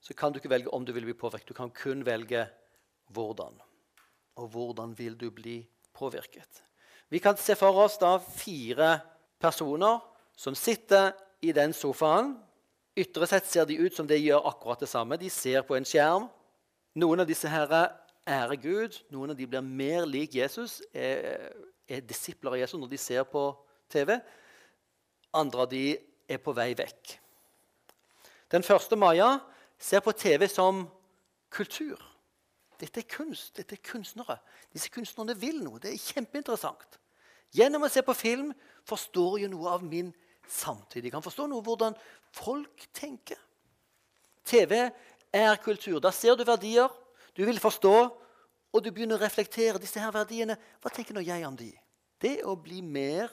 [0.00, 1.48] så kan du ikke velge om du vil bli påvirket.
[1.48, 2.46] Du kan kun velge
[3.12, 3.67] hvordan.
[4.38, 5.60] Og hvordan vil du bli
[5.96, 6.62] påvirket?
[7.08, 8.98] Vi kan se for oss da fire
[9.40, 10.00] personer
[10.36, 12.34] som sitter i den sofaen.
[12.98, 15.18] Ytre sett ser de ut som de gjør akkurat det samme.
[15.18, 16.28] De ser på en skjerm.
[16.98, 17.72] Noen av disse her
[18.28, 18.98] ærer Gud.
[19.14, 21.54] Noen av de blir mer lik Jesus, er,
[21.88, 23.48] er disipler av Jesus når de ser på
[23.90, 24.18] TV.
[25.38, 25.84] Andre av de
[26.28, 27.16] er på vei vekk.
[28.52, 29.38] Den første Maja
[29.78, 30.86] ser på TV som
[31.52, 32.07] kultur.
[32.78, 33.56] Dette er kunst.
[33.58, 34.38] Dette er kunstnere.
[34.72, 35.80] Disse kunstnerne vil noe.
[35.82, 36.98] Det er kjempeinteressant.
[37.56, 38.52] Gjennom å se på film
[38.86, 40.12] forstår jeg noe av min
[40.48, 41.04] samtid.
[41.04, 41.96] Jeg kan forstå noe hvordan
[42.36, 43.40] folk tenker.
[44.48, 44.88] TV
[45.34, 45.98] er kultur.
[46.00, 46.92] Da ser du verdier.
[47.36, 47.94] Du vil forstå,
[48.72, 50.58] og du begynner å reflektere disse her verdiene.
[50.82, 51.70] Hva tenker nå jeg om de?
[52.20, 53.30] Det å bli mer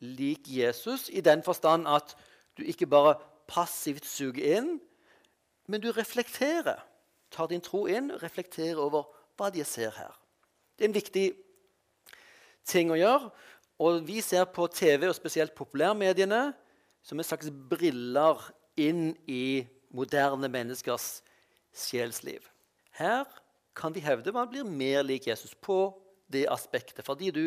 [0.00, 2.14] lik Jesus i den forstand at
[2.56, 3.18] du ikke bare
[3.50, 4.70] passivt suger inn,
[5.68, 6.80] men du reflekterer.
[7.30, 10.14] Tar din tro inn og reflekterer over hva de ser her.
[10.76, 11.26] Det er en viktig
[12.66, 13.30] ting å gjøre.
[13.80, 16.50] Og vi ser på TV, og spesielt populærmediene,
[17.02, 18.42] som en slags briller
[18.80, 19.64] inn i
[19.96, 21.22] moderne menneskers
[21.72, 22.44] sjelsliv.
[22.92, 23.24] Her
[23.76, 25.94] kan vi hevde man blir mer lik Jesus på
[26.30, 27.44] det aspektet, fordi du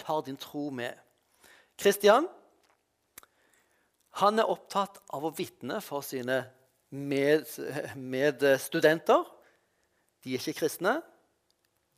[0.00, 0.94] tar din tro med.
[1.78, 2.26] Kristian
[4.20, 6.44] han er opptatt av å vitne for sine
[6.94, 9.24] medstudenter.
[10.24, 11.02] De er ikke kristne.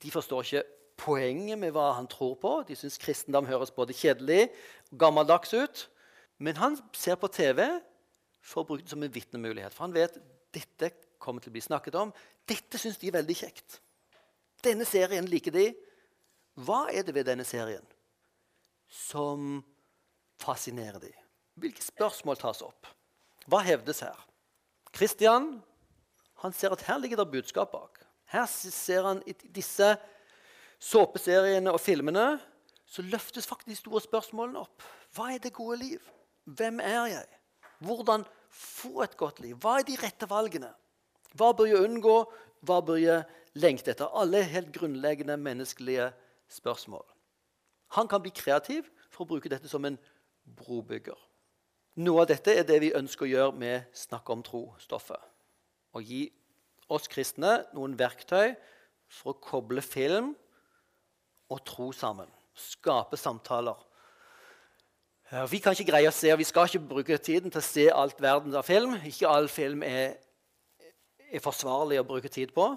[0.02, 0.62] De forstår ikke
[0.96, 2.52] poenget med hva han tror på.
[2.68, 4.42] De syns kristendom høres både kjedelig
[4.90, 5.88] og gammeldags ut.
[6.38, 7.61] Men han ser på TV
[8.44, 9.74] for å bruke det som en vitnemulighet.
[9.74, 10.14] For han vet
[10.54, 10.87] dette
[11.22, 12.09] kommer til å bli snakket om.
[12.48, 13.80] Dette syns de er veldig kjekt.
[14.64, 15.66] Denne serien liker de.
[16.64, 17.85] Hva er det ved denne serien
[18.88, 19.64] som
[20.40, 21.12] fascinerer de?
[21.61, 22.88] Hvilke spørsmål tas opp?
[23.48, 24.16] Hva hevdes her?
[24.96, 25.56] Kristian
[26.42, 28.02] han ser at her ligger det budskap bak.
[28.32, 29.94] Her ser han i disse
[30.82, 32.37] såpeseriene og filmene
[32.87, 34.85] så løftes faktisk de store spørsmålene opp.
[35.16, 36.02] Hva er det gode liv?
[36.44, 37.38] Hvem er jeg?
[37.82, 39.56] Hvordan få et godt liv?
[39.61, 40.70] Hva er de rette valgene?
[41.37, 42.16] Hva bør jeg unngå?
[42.66, 43.24] Hva bør jeg
[43.59, 44.12] lengte etter?
[44.12, 46.11] Alle helt grunnleggende menneskelige
[46.48, 47.04] spørsmål.
[47.98, 49.98] Han kan bli kreativ for å bruke dette som en
[50.56, 51.18] brobygger.
[51.96, 55.20] Noe av dette er det vi ønsker å gjøre med Snakk om tro-stoffet.
[55.96, 56.26] Å gi
[56.92, 58.52] oss kristne noen verktøy
[59.09, 60.35] for å koble film
[61.48, 62.28] og tro sammen.
[62.52, 63.78] Skape samtaler.
[65.48, 67.87] Vi kan ikke greie å se, og vi skal ikke bruke tiden til å se
[67.90, 68.92] alt verden av film.
[69.09, 70.18] Ikke all film er,
[71.32, 72.74] er forsvarlig å bruke tid på.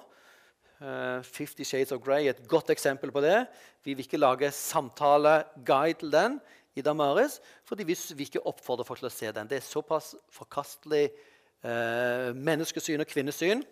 [0.80, 3.44] Uh, Fifty Shades of Grey er et godt eksempel på det.
[3.84, 6.40] Vi vil ikke lage samtaleguide til den
[6.80, 9.50] i Damaris, fordi vi vil ikke oppfordre folk til å se den.
[9.50, 13.64] Det er såpass forkastelig eh, menneskesyn og kvinnesyn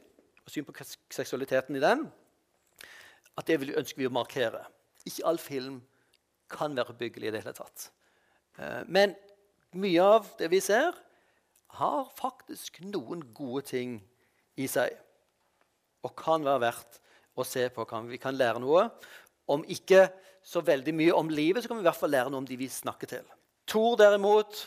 [0.43, 0.76] og syn på
[1.13, 2.08] seksualiteten i den
[3.38, 4.63] at det ønsker vi å markere.
[5.06, 5.82] Ikke all film
[6.52, 7.89] kan være byggelig i det hele tatt.
[8.58, 9.13] Eh, men
[9.78, 10.96] mye av det vi ser,
[11.78, 13.98] har faktisk noen gode ting
[14.58, 14.96] i seg
[16.06, 17.02] og kan være verdt
[17.38, 17.86] å se på.
[18.08, 18.88] Vi kan lære noe.
[19.52, 20.08] Om ikke
[20.47, 22.55] så veldig mye om livet, så kan vi i hvert fall lære noe om de
[22.60, 23.25] vi snakker til.
[23.67, 24.62] Tor derimot,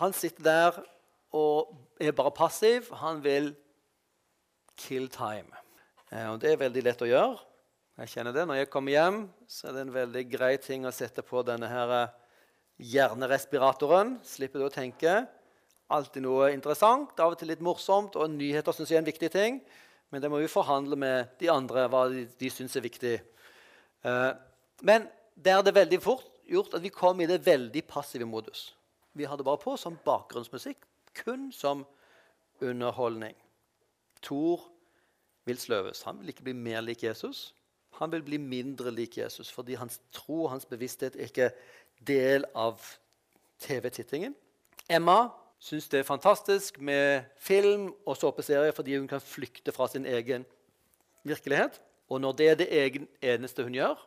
[0.00, 0.78] han sitter der
[1.36, 2.88] og er bare passiv.
[3.02, 3.52] Han vil
[4.80, 5.52] kill time.
[6.08, 7.36] Eh, og det er veldig lett å gjøre.
[8.00, 8.46] Jeg kjenner det.
[8.48, 11.68] Når jeg kommer hjem, så er det en veldig grei ting å sette på denne
[11.68, 12.16] her eh,
[12.94, 14.16] hjernerespiratoren.
[14.24, 15.18] Slipper du å tenke.
[15.92, 19.30] Alltid noe interessant, av og til litt morsomt, og nyheter syns jeg er en viktig
[19.34, 19.60] ting.
[20.10, 23.18] Men det må vi forhandle med de andre hva de, de syns er viktig.
[24.06, 24.32] Uh,
[24.82, 28.74] men der er det veldig fort gjort at vi kom i det veldig passive modus.
[29.14, 30.84] Vi hadde bare på som bakgrunnsmusikk,
[31.22, 31.84] kun som
[32.60, 33.34] underholdning.
[34.22, 34.66] Tor
[35.48, 36.02] vil sløves.
[36.02, 37.54] Han vil ikke bli mer lik Jesus.
[37.98, 41.50] Han vil bli mindre lik Jesus fordi hans tro og hans bevissthet er ikke
[42.06, 42.80] del av
[43.60, 44.34] TV-tittingen.
[44.88, 45.28] Emma
[45.60, 50.46] syns det er fantastisk med film og såpeserier fordi hun kan flykte fra sin egen
[51.24, 51.80] virkelighet.
[52.08, 52.70] Og når det er det
[53.22, 53.98] eneste hun gjør,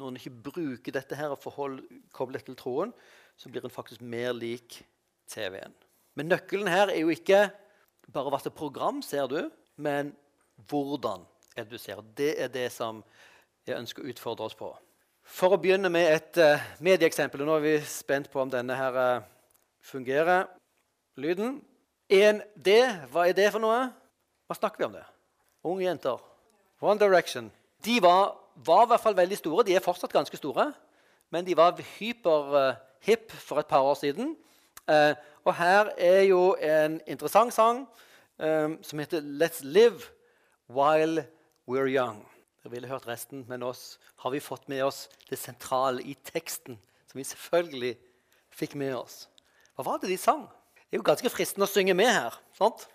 [0.00, 1.82] når en ikke bruker dette her og forhold,
[2.14, 2.94] kobler dette til troen,
[3.36, 4.80] så blir en faktisk mer lik
[5.30, 5.74] TV-en.
[6.14, 7.46] Men nøkkelen her er jo ikke
[8.12, 9.38] bare hva slags program ser du,
[9.76, 10.12] men
[10.70, 11.24] hvordan
[11.56, 12.02] er det du ser.
[12.16, 13.02] Det er det som
[13.66, 14.70] jeg ønsker å utfordre oss på.
[15.24, 17.46] For å begynne med et uh, medieeksempel.
[17.46, 19.24] Nå er vi spent på om denne her uh,
[19.84, 20.50] fungerer.
[21.16, 21.62] Lyden.
[22.12, 22.74] 1D,
[23.10, 23.86] hva er det for noe?
[24.44, 25.04] Hva snakker vi om det?
[25.64, 26.20] Unge jenter.
[26.84, 27.48] One Direction.
[27.84, 29.64] De var, var i hvert fall veldig store.
[29.66, 30.72] De er fortsatt ganske store.
[31.30, 34.36] Men de var hyper-hip uh, for et par år siden.
[34.88, 35.14] Uh,
[35.44, 37.88] og her er jo en interessant sang
[38.38, 40.00] um, som heter 'Let's Live
[40.68, 41.26] While
[41.68, 42.24] We're Young'.
[42.62, 46.78] Dere ville hørt resten, men oss har vi fått med oss det sentrale i teksten,
[47.10, 47.96] som vi selvfølgelig
[48.50, 49.28] fikk med oss.
[49.76, 50.46] Hva var det de sang?
[50.74, 52.34] Det er jo ganske fristende å synge med her.
[52.56, 52.88] sant?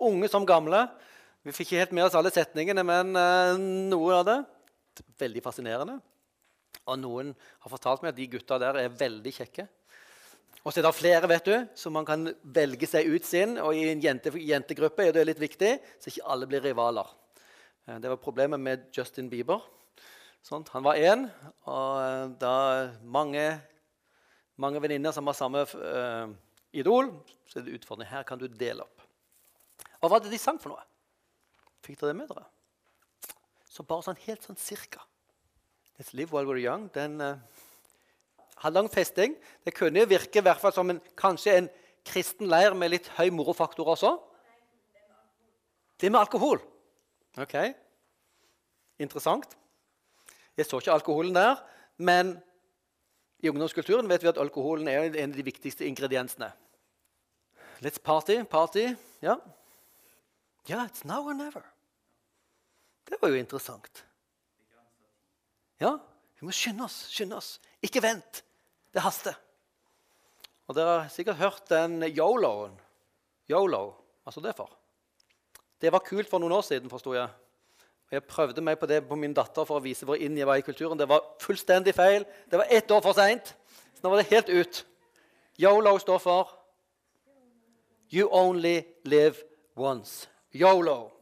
[0.00, 0.88] Unge som gamle.
[1.42, 3.54] Vi fikk ikke helt med oss alle setningene, men uh,
[3.92, 4.38] noe av det.
[5.18, 5.98] Veldig fascinerende.
[6.86, 9.66] Og noen har fortalt meg at de gutta der er veldig kjekke.
[10.66, 13.54] Og så er det flere vet du, som man kan velge seg ut sin.
[13.62, 17.12] Og i en jente, jentegruppe er det litt viktig, så ikke alle blir rivaler.
[17.86, 19.62] Eh, det var problemet med Justin Bieber.
[20.42, 20.70] Sånt.
[20.74, 21.24] Han var én,
[21.66, 22.56] og eh, da
[23.02, 23.46] mange,
[24.62, 26.30] mange venninner som har samme uh,
[26.70, 27.10] idol,
[27.50, 28.10] så er det utfordrende.
[28.10, 29.02] Her kan du dele opp.
[29.98, 30.84] Og hva var det de sang for noe?
[31.86, 32.46] Fikk dere det med dere?
[33.76, 35.02] Så bare sånn helt sånn cirka.
[35.98, 36.88] Let's live while we're young.
[36.94, 37.20] Den...
[37.20, 39.36] Uh, lang festing.
[39.64, 41.68] Det kunne virke i hvert fall som en, kanskje en
[42.06, 44.14] kristen leir med litt høy morofaktor også.
[46.00, 46.62] Det med alkohol.
[47.36, 47.54] Ok.
[48.98, 49.52] Interessant.
[50.56, 51.60] Jeg så ikke alkoholen der,
[52.00, 52.38] men
[53.44, 56.48] i ungdomskulturen vet vi at alkoholen er en av de viktigste ingrediensene.
[57.84, 58.94] Let's party, party.
[59.20, 59.36] Ja.
[60.66, 61.75] Ja, it's now or never.
[63.06, 64.02] Det var jo interessant.
[65.80, 65.96] Ja,
[66.40, 67.56] vi må skynde oss, skynde oss.
[67.84, 68.42] Ikke vent.
[68.92, 69.36] Det haster.
[70.66, 72.74] Og Dere har sikkert hørt den yoloen.
[73.50, 73.84] Yolo,
[74.24, 74.72] hva står det for?
[75.78, 77.28] Det var kult for noen år siden, forsto jeg.
[78.10, 80.58] Jeg prøvde meg på det på min datter for å vise hvor inn jeg var
[80.58, 80.98] i kulturen.
[80.98, 82.26] Det var fullstendig feil.
[82.50, 83.52] Det var ett år for seint.
[83.94, 84.84] Så nå var det helt ut.
[85.62, 86.54] Yolo står for
[88.12, 89.42] You only live
[89.74, 90.28] once.
[90.54, 91.15] Yolo.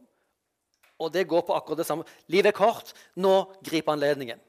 [0.99, 2.05] Og det går på akkurat det samme.
[2.31, 2.93] Livet er kort.
[3.15, 3.33] Nå
[3.65, 4.39] grip anledningen.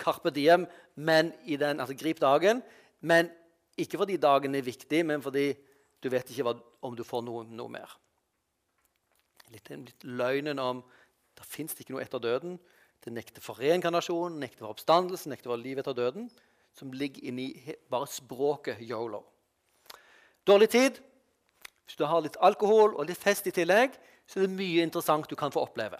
[0.00, 2.62] Carpe diem men i den, altså grip dagen.
[3.00, 3.30] Men
[3.78, 5.52] ikke fordi dagen er viktig, men fordi
[6.02, 7.96] du vet ikke hva, om du får noe, noe mer.
[9.52, 10.82] Litt, litt løgnen om
[11.38, 12.58] det fins ikke noe etter døden.
[13.02, 16.28] Det nekter for reinkarnasjon, nekter for oppstandelse, nekter for liv etter døden.
[16.76, 17.50] Som ligger inni
[17.92, 19.22] bare språket yolo.
[20.48, 21.00] Dårlig tid.
[21.84, 25.30] Hvis du har litt alkohol og litt fest i tillegg, så det er mye interessant
[25.30, 25.98] du kan få oppleve.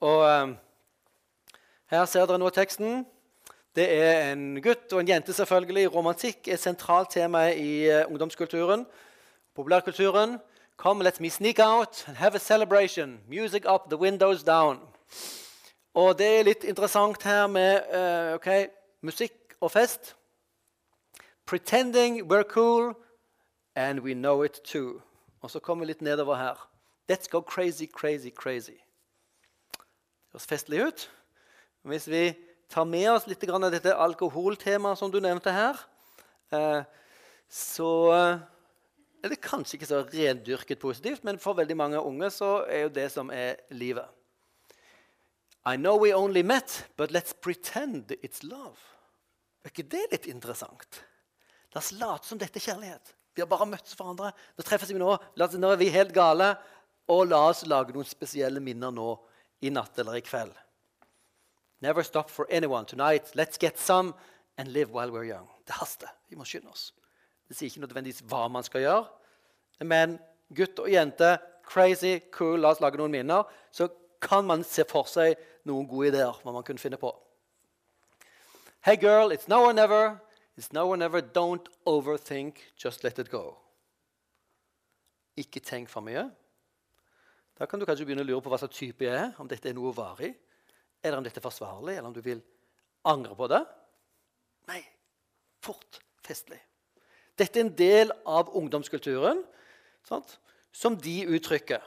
[0.00, 0.56] Og um,
[1.90, 3.04] Her ser dere nå teksten.
[3.76, 5.94] Det er en gutt og en jente, selvfølgelig.
[5.94, 8.86] Romantikk er et sentralt tema i uh, ungdomskulturen.
[9.54, 10.38] Populærkulturen.
[10.76, 13.20] Come, let me sneak out and have a celebration.
[13.28, 14.80] Music up, the windows down.
[15.94, 18.66] Og det er litt interessant her med uh, okay,
[19.00, 20.16] musikk og fest.
[21.46, 22.94] Pretending we're cool,
[23.76, 25.00] and we know it too.
[25.40, 26.73] Og så kommer vi litt nedover her.
[27.08, 28.78] Let's go crazy, crazy, crazy.
[29.74, 31.10] Det høres festlig ut.
[31.84, 32.24] Hvis vi
[32.72, 35.78] tar med oss litt av dette alkoholtemaet som du nevnte her,
[36.50, 36.82] eh,
[37.48, 38.40] så eh,
[39.24, 42.94] er det kanskje ikke så rendyrket positivt, men for veldig mange unge så er jo
[42.96, 44.08] det som er livet.
[45.64, 48.80] I know we only met, but let's pretend it's love.
[49.64, 51.04] Er ikke det litt interessant?
[51.72, 53.14] La oss late som dette er kjærlighet.
[53.34, 54.30] Vi har bare møtt hverandre.
[54.54, 55.10] Nå treffes vi nå.
[55.36, 56.52] Nå er vi helt gale.
[57.08, 59.08] Og la oss lage noen spesielle minner nå
[59.64, 60.54] i natt eller i kveld.
[61.84, 63.34] Never stop for anyone tonight.
[63.34, 64.14] Let's get some
[64.56, 65.48] and live while we're young.
[65.66, 66.08] Det haster.
[66.28, 66.92] Vi må skynde oss.
[67.48, 69.04] Det sier ikke nødvendigvis hva man skal gjøre.
[69.84, 70.18] Men
[70.54, 71.36] gutt og jente,
[71.66, 73.44] crazy, cool, la oss lage noen minner.
[73.72, 73.90] Så
[74.22, 75.36] kan man se for seg
[75.68, 77.12] noen gode ideer hva man kunne finne på.
[78.84, 80.20] Hey girl, it's now or never.
[80.56, 81.20] It's now or never.
[81.20, 82.60] Don't overthink.
[82.76, 83.56] Just let it go.
[85.36, 86.28] Ikke tenk for mye.
[87.54, 89.32] Da kan du kanskje begynne å lure på hva slags type jeg er.
[89.38, 90.32] Om dette er noe varig
[91.04, 92.40] eller om dette er forsvarlig, eller om du vil
[93.04, 93.60] angre på det.
[94.70, 94.80] Nei,
[95.64, 96.60] fort, festlig.
[97.36, 99.44] Dette er en del av ungdomskulturen
[100.08, 100.38] sant?
[100.74, 101.82] som de uttrykker.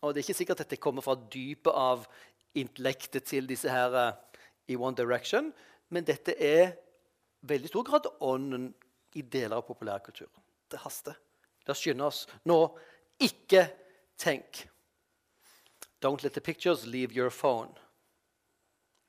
[0.00, 2.06] Og Det er ikke sikkert at dette kommer fra dypet av
[2.56, 4.14] intellektet til disse her uh,
[4.70, 5.50] i One Direction,
[5.92, 6.78] men dette er
[7.44, 8.70] veldig stor grad ånden
[9.18, 10.32] i deler av populærkulturen.
[10.70, 11.18] Det haster.
[11.66, 12.22] La oss skynde oss.
[12.48, 12.56] Nå,
[13.20, 13.66] ikke
[14.16, 14.68] tenk.
[16.00, 17.72] Don't let the pictures leave your phone.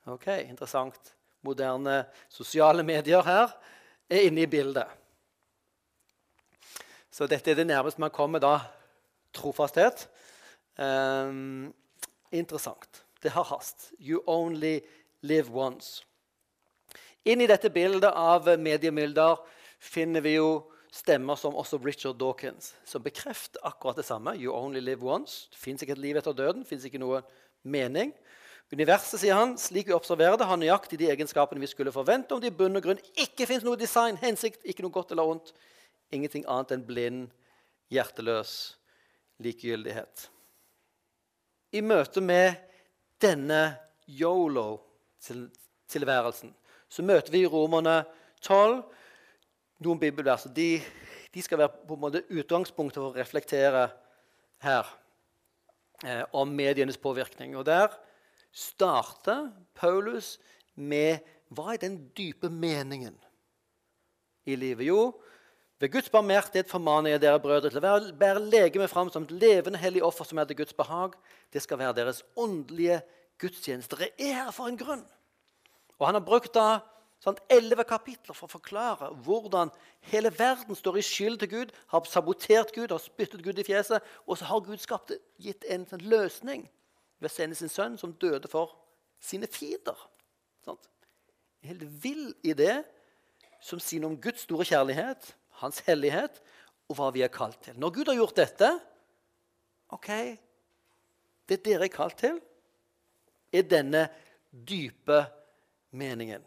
[0.06, 1.16] Ok, Interessant.
[1.42, 3.52] Moderne sosiale medier her
[4.10, 4.88] er inne i bildet.
[7.12, 8.56] Så dette er det nærmeste man kommer da
[9.34, 10.08] trofasthet.
[10.78, 11.74] Um,
[12.32, 13.04] interessant.
[13.22, 13.92] Det har hast.
[14.00, 14.80] You only
[15.22, 16.04] live once.
[17.26, 19.38] Inn i dette bildet av mediemylder
[19.80, 20.50] finner vi jo
[20.96, 24.36] stemmer som også Richard Dawkins, som bekrefter akkurat det samme.
[24.40, 25.50] You only live once.
[25.52, 26.66] Det fins ikke et liv etter døden.
[26.66, 27.22] Fins ikke noe
[27.64, 28.14] mening.
[28.74, 32.42] Universet sier han, slik vi observerer det, har nøyaktig de egenskapene vi skulle forvente om
[32.42, 35.48] det i bunn og grunn ikke fins noe design, hensikt, ikke noe godt eller ondt.
[36.16, 37.22] Ingenting annet enn blind,
[37.94, 38.52] hjerteløs
[39.44, 40.16] likegyldighet.
[41.78, 42.48] I møte med
[43.22, 43.62] denne
[44.08, 46.54] yolo-tilværelsen
[46.90, 48.06] så møter vi Romerne
[48.46, 48.84] 12
[49.84, 50.48] noen bibelvers.
[50.56, 50.80] De,
[51.34, 53.88] de, skal være på en måte utgangspunktet for å reflektere
[54.64, 54.90] her
[56.06, 57.56] eh, om medienes påvirkning.
[57.60, 57.94] Og Der
[58.56, 60.38] starter Paulus
[60.76, 61.24] med
[61.54, 63.16] hva er den dype meningen
[64.48, 64.88] i livet?
[64.88, 65.14] Jo,
[65.80, 69.80] ved Guds barmhjertighet formaner jeg dere brødre til å bære legemet fram som et levende
[69.82, 71.18] hellig offer som er til Guds behag.
[71.52, 73.02] Det skal være deres åndelige
[73.42, 74.00] gudstjeneste.
[74.00, 75.04] Dere er her for en grunn.
[76.00, 76.80] Og Han har brukt da
[77.50, 79.72] elleve kapitler for å forklare hvordan
[80.12, 84.04] hele verden står i skyld til Gud, har sabotert Gud, har spyttet Gud i fjeset,
[84.28, 86.68] og så har Gud skapt, gitt en sånn, løsning
[87.18, 88.76] ved å sende sin sønn, som døde for
[89.24, 89.98] sine fiender.
[90.66, 90.78] Sånn.
[91.64, 92.84] En helt vill idé
[93.64, 96.42] som sier noe om Guds store kjærlighet hans hellighet
[96.90, 97.78] og hva vi er kalt til.
[97.80, 98.72] Når Gud har gjort dette
[99.96, 100.10] OK,
[101.50, 102.40] det dere er kalt til,
[103.54, 104.08] er denne
[104.50, 105.22] dype
[105.96, 106.44] meningen.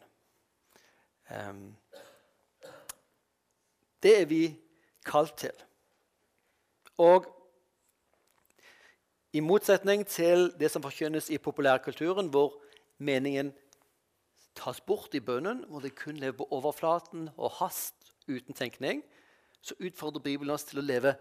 [1.31, 1.76] Um,
[4.03, 4.43] det er vi
[5.05, 5.64] kalt til.
[6.99, 7.26] Og
[9.33, 12.57] i motsetning til det som forkynnes i populærkulturen, hvor
[12.99, 13.53] meningen
[14.57, 19.03] tas bort i bønnen, hvor det kun lever på overflaten og hast uten tenkning,
[19.61, 21.14] så utfordrer Bibelen oss til å leve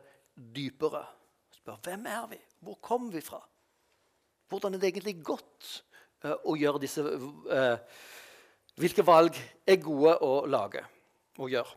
[0.56, 1.04] dypere.
[1.54, 2.40] Spør hvem er vi?
[2.60, 3.42] Hvor kommer vi fra?
[4.48, 5.84] Hvordan er det egentlig godt
[6.24, 7.78] uh, å gjøre disse uh,
[8.78, 10.84] Hvilke valg er gode å lage
[11.42, 11.74] og gjøre?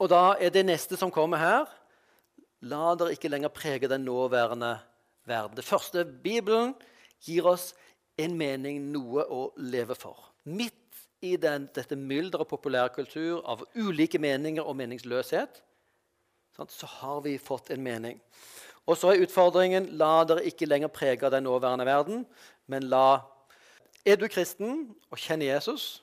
[0.00, 1.76] Og da er det neste som kommer her
[2.60, 4.74] La dere ikke lenger prege den nåværende
[5.24, 5.56] verden.
[5.56, 6.74] Det første Bibelen
[7.24, 7.70] gir oss
[8.20, 10.18] en mening, noe å leve for.
[10.44, 10.76] Midt
[11.24, 15.62] i den, dette mylderet av populærkultur, av ulike meninger og meningsløshet,
[16.60, 18.20] så har vi fått en mening.
[18.84, 22.24] Og så er utfordringen la dere ikke lenger prege den nåværende verden,
[22.68, 23.22] men la
[24.06, 26.00] Er du kristen og kjenner Jesus,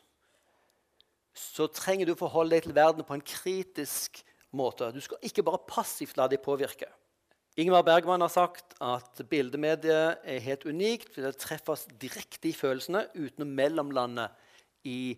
[1.34, 4.22] så trenger du å forholde deg til verden på en kritisk
[4.58, 4.90] måte.
[4.94, 6.90] Du skal ikke bare passivt la deg påvirke.
[7.58, 11.16] Ingmar Bergman har sagt at bildemediet er helt unikt.
[11.18, 14.28] Det treffes direkte i følelsene uten å mellomlande
[14.86, 15.18] i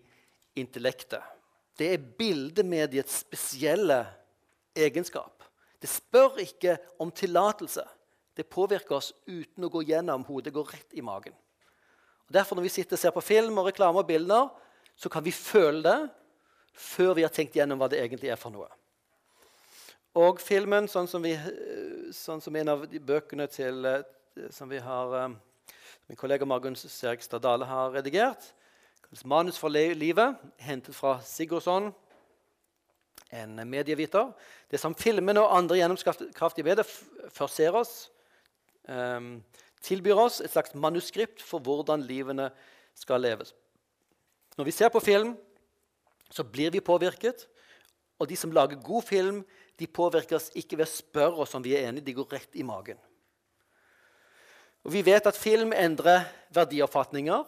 [0.60, 1.20] intellektet.
[1.76, 4.06] Det er bildemediets spesielle
[4.76, 5.44] egenskap.
[5.80, 7.84] Det spør ikke om tillatelse.
[8.36, 10.48] Det påvirker oss uten å gå gjennom hodet.
[10.48, 11.36] Det går rett i magen.
[12.30, 14.50] Og derfor Når vi sitter og ser på film og reklame og bilder,
[14.96, 16.10] så kan vi føle det
[16.74, 18.70] før vi har tenkt gjennom hva det egentlig er for noe.
[20.16, 21.34] Og filmen, sånn som, vi,
[22.14, 25.74] sånn som en av de bøkene til, eh, som vi har, eh,
[26.08, 28.54] min kollega Margunn Serigstad Dale har redigert,
[29.26, 31.92] Manus for livet, hentet fra Sigurdsson,
[33.32, 34.32] en medieviter.
[34.70, 36.86] Det som filmene og andre gjennomskraftige medier
[37.34, 38.12] først oss,
[38.88, 39.44] um,
[39.84, 42.50] tilbyr oss et slags manuskript for hvordan livene
[42.98, 43.54] skal leves.
[44.58, 45.36] Når vi ser på film,
[46.32, 47.48] så blir vi påvirket.
[48.20, 49.44] Og de som lager god film,
[49.80, 52.10] de påvirker oss ikke ved å spørre oss om vi er enige.
[52.10, 53.00] De går rett i magen.
[54.84, 57.44] Og Vi vet at film endrer verdioppfatninger.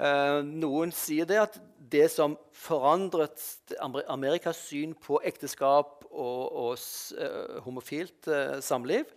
[0.00, 1.58] Eh, noen sier det at
[1.90, 3.42] det som forandret
[3.82, 6.78] Amerikas syn på ekteskap og, og
[7.18, 9.10] uh, homofilt uh, samliv,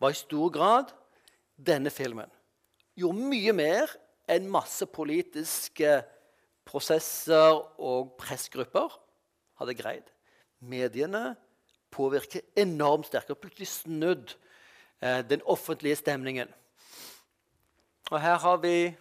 [0.00, 0.92] var i stor grad
[1.66, 2.30] denne filmen.
[2.98, 3.92] Gjorde mye mer
[4.30, 6.00] enn masse politiske
[6.68, 8.94] prosesser og pressgrupper
[9.60, 10.06] hadde greid.
[10.60, 11.34] Mediene
[11.90, 14.34] påvirker enormt sterkt og plutselig snudd
[15.02, 16.50] eh, den offentlige stemningen.
[18.10, 18.92] Og her har vi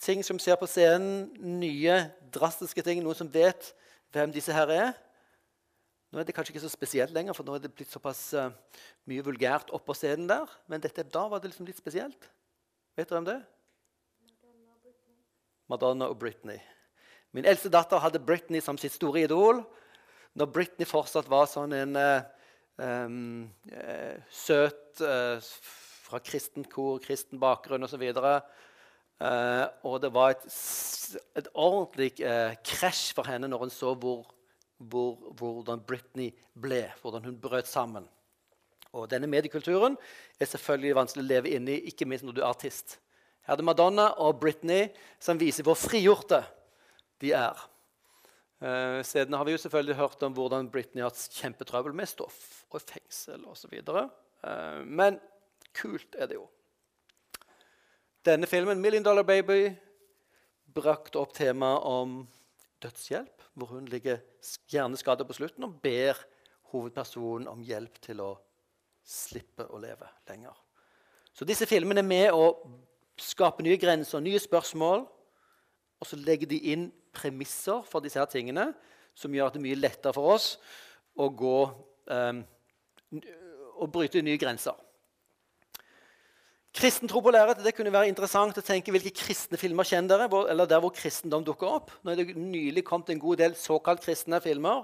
[0.00, 1.30] ting som ser på scenen,
[1.60, 1.98] nye,
[2.34, 3.02] drastiske ting.
[3.04, 3.72] Noen som vet
[4.12, 4.92] hvem disse her er.
[6.16, 8.46] Nå er det kanskje ikke så spesielt lenger, for nå er det blitt såpass uh,
[9.04, 10.48] mye vulgært oppå scenen der.
[10.64, 12.22] Men dette, da var det liksom litt spesielt.
[12.96, 13.34] Vet dere om det?
[15.68, 16.56] Madonna og Britney.
[17.36, 19.60] Min eldste datter hadde Britney som sitt store idol.
[20.40, 22.24] Når Britney fortsatt var sånn en uh,
[22.80, 23.18] um,
[23.74, 25.04] uh, søt
[26.06, 28.06] fra kristent kor, kristen bakgrunn osv.
[28.06, 30.46] Eh, og det var et,
[31.36, 32.14] et ordentlig
[32.64, 34.24] krasj for henne når hun så hvor,
[34.78, 38.06] hvor, hvordan Britney ble, hvordan hun brøt sammen.
[38.96, 39.96] Og denne mediekulturen
[40.40, 42.98] er selvfølgelig vanskelig å leve inn i, ikke minst når du er artist.
[43.46, 44.88] Her er det Madonna og Britney
[45.22, 46.42] som viser hvor frigjorte
[47.22, 47.56] de er.
[48.56, 52.64] Uh, siden har vi jo selvfølgelig hørt om hvordan Britney har hatt kjempetrøbbel med stoff
[52.72, 53.74] og fengsel osv.
[53.84, 55.20] Uh, men
[55.76, 56.46] kult er det jo.
[58.26, 59.76] Denne filmen, 'Million Dollar Baby',
[60.74, 62.16] brakte opp temaet om
[62.82, 64.20] dødshjelp, hvor hun ligger
[64.70, 66.18] hjerneskada på slutten og ber
[66.72, 68.34] hovedpersonen om hjelp til å
[69.06, 70.54] slippe å leve lenger.
[71.32, 72.50] Så disse filmene er med å
[73.20, 75.06] skape nye grenser, nye spørsmål.
[75.96, 78.70] Og så legger de inn premisser for disse her tingene
[79.16, 80.48] som gjør at det er mye lettere for oss
[81.16, 81.58] å gå
[82.12, 82.42] um,
[83.80, 84.76] å bryte nye grenser.
[86.76, 90.26] Kristen tro på lære, det kunne være interessant å tenke hvilke kristne filmer kjenner dere,
[90.28, 91.94] hvor, eller der hvor kristendom dukker opp.
[92.04, 94.82] Nå er det nylig kommet en god del såkalt kristne filmer.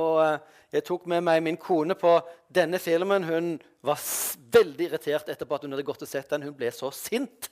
[0.00, 0.38] Og eh,
[0.72, 2.14] Jeg tok med meg min kone på
[2.48, 3.26] denne filmen.
[3.28, 3.50] Hun
[3.84, 4.00] var
[4.56, 6.46] veldig irritert etterpå at hun hadde gått og sett den.
[6.48, 7.50] Hun ble så sint.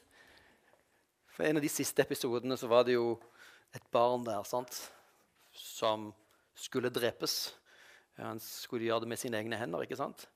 [1.36, 3.12] For en av de siste episodene så var det jo
[3.76, 4.72] et barn der sant?
[5.52, 6.10] som
[6.56, 7.52] skulle drepes.
[8.20, 9.84] Han skulle gjøre det med sine egne hender.
[9.84, 10.26] ikke sant?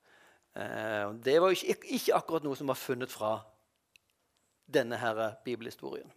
[0.57, 3.38] Eh, det var ikke, ikke akkurat noe som var funnet fra
[4.74, 6.11] denne her bibelhistorien.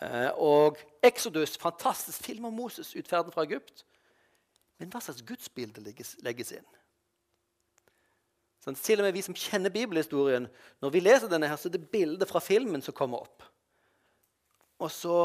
[0.00, 3.84] Eh, og Exodus, fantastisk film om Moses, utferden fra Egypt.
[4.78, 6.66] Men hva slags gudsbilde legges, legges inn?
[8.64, 10.48] Sånn, til og med vi som kjenner bibelhistorien,
[10.82, 13.44] når vi leser denne, her, så er det bildet fra filmen som kommer opp.
[14.82, 15.20] Og så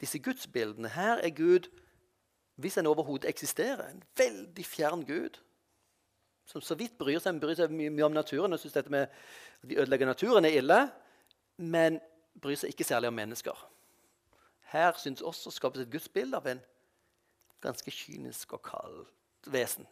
[0.00, 0.88] disse gudsbildene.
[0.88, 1.68] Her er Gud,
[2.56, 5.40] hvis han overhodet eksisterer, en veldig fjern Gud.
[6.46, 9.08] Som så vidt bryr seg, bryr seg mye, mye om naturen og syns dette med
[9.08, 10.78] at vi ødelegger naturen, er ille.
[11.58, 11.98] Men
[12.40, 13.66] bryr seg ikke særlig om mennesker.
[14.70, 16.62] Her syns også skapes et gudsbilde av en
[17.64, 19.86] ganske kynisk og kaldt vesen.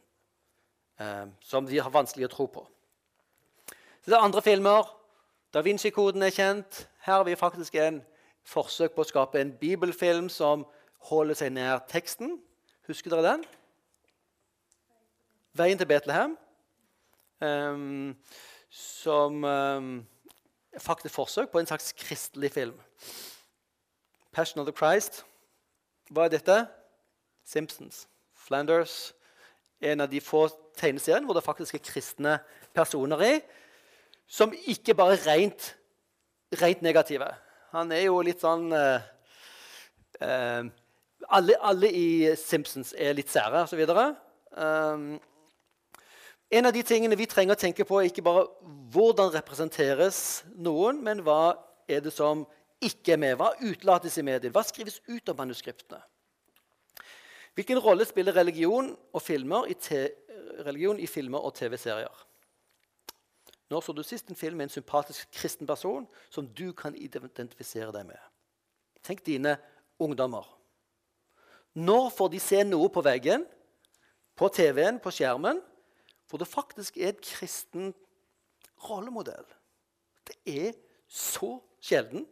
[1.00, 2.62] Eh, som vi har vanskelig å tro på.
[4.04, 4.90] Så det er andre filmer.
[5.54, 6.84] Da Vinci-koden er kjent.
[7.06, 8.02] Her har vi faktisk en
[8.44, 10.66] forsøk på å skape en bibelfilm som
[11.08, 12.38] holder seg nær teksten.
[12.86, 13.44] Husker dere den?
[15.54, 16.36] 'Veien til Betlehem'.
[17.40, 18.14] Um,
[18.70, 22.78] som er faktisk forsøk på en slags kristelig film.
[24.32, 25.24] 'Passion of the Christ'.
[26.10, 26.66] Hva er dette?
[27.44, 28.08] Simpsons.
[28.34, 29.14] Flanders.
[29.80, 32.38] En av de få tegneseriene hvor det faktisk er kristne
[32.74, 33.34] personer i,
[34.26, 35.76] som ikke bare er rent,
[36.62, 37.28] rent negative.
[37.70, 39.06] Han er jo litt sånn eh,
[40.20, 40.64] eh,
[41.28, 42.08] alle, alle i
[42.38, 43.84] Simpsons er litt sære osv.
[44.54, 45.20] Um,
[46.54, 48.44] en av de tingene vi trenger å tenke på, er ikke bare
[48.94, 50.18] hvordan representeres
[50.54, 51.56] noen, men hva
[51.90, 52.44] er det som
[52.84, 53.36] ikke er med?
[53.40, 54.52] Hva utelates i mediene?
[54.54, 56.02] Hva skrives ut av manuskriptene?
[57.54, 59.74] Hvilken rolle spiller religion, i,
[60.66, 62.22] religion i filmer og TV-serier?
[63.70, 67.94] Når så du sist en film med en sympatisk kristen person som du kan identifisere
[67.94, 68.18] deg med?
[69.02, 69.56] Tenk dine
[70.02, 70.46] ungdommer.
[71.74, 73.46] Når får de se noe på veggen,
[74.38, 75.62] på TV-en, på skjermen,
[76.34, 77.92] hvor det faktisk er et kristen
[78.88, 79.46] rollemodell?
[80.26, 80.72] Det er
[81.06, 82.24] så sjelden.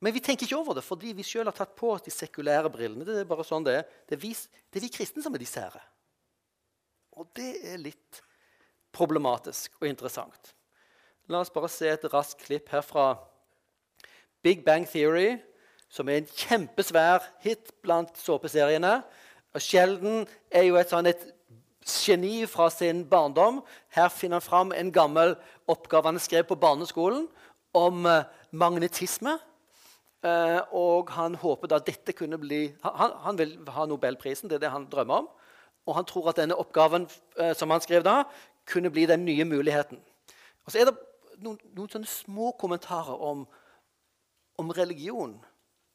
[0.00, 2.72] Men vi tenker ikke over det fordi vi sjøl har tatt på oss de sekulære
[2.72, 3.04] brillene.
[3.04, 3.84] Det er bare sånn det er.
[4.08, 4.32] Det er, vi,
[4.72, 5.84] det er vi kristne som er de sære.
[7.20, 8.22] Og det er litt
[8.96, 10.54] problematisk og interessant.
[11.28, 13.10] La oss bare se et raskt klipp her fra
[14.40, 15.42] Big Bang Theory,
[15.92, 19.02] som er en kjempesvær hit blant såpeseriene.
[19.52, 21.35] Og Sheldon er jo et sånn et
[21.86, 23.62] geni fra sin barndom.
[23.94, 25.36] Her finner han fram en gammel
[25.70, 27.26] oppgave han skrev på barneskolen
[27.76, 29.36] om eh, magnetisme.
[30.26, 34.66] Eh, og han håper da dette kunne bli han, han vil ha Nobelprisen, det er
[34.66, 35.28] det han drømmer om.
[35.86, 37.06] Og han tror at denne oppgaven
[37.38, 38.24] eh, som han skrev da,
[38.66, 40.00] kunne bli den nye muligheten.
[40.66, 40.96] Og så er det
[41.44, 43.44] noen, noen sånne små kommentarer om,
[44.58, 45.36] om religion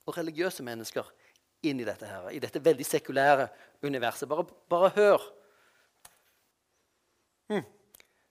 [0.08, 1.10] og religiøse mennesker
[1.68, 3.50] inn i dette her, i dette veldig sekulære
[3.84, 4.30] universet.
[4.30, 5.28] Bare, bare hør.
[7.52, 7.66] Hm.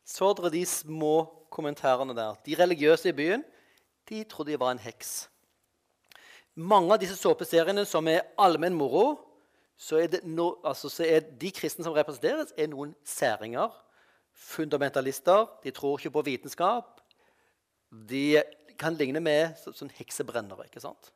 [0.06, 1.14] Så dere de små
[1.52, 2.38] kommentarene der?
[2.46, 3.44] De religiøse i byen
[4.08, 5.28] de trodde de var en heks.
[6.56, 9.20] Mange av disse såpeseriene som er allmenn moro,
[9.80, 13.70] så er, no, altså, så er de kristne som representeres, er noen særinger.
[14.34, 15.46] Fundamentalister.
[15.62, 16.98] De tror ikke på vitenskap.
[17.90, 18.42] De
[18.80, 20.66] kan ligne med så, sånn heksebrennere.
[20.68, 21.12] ikke sant?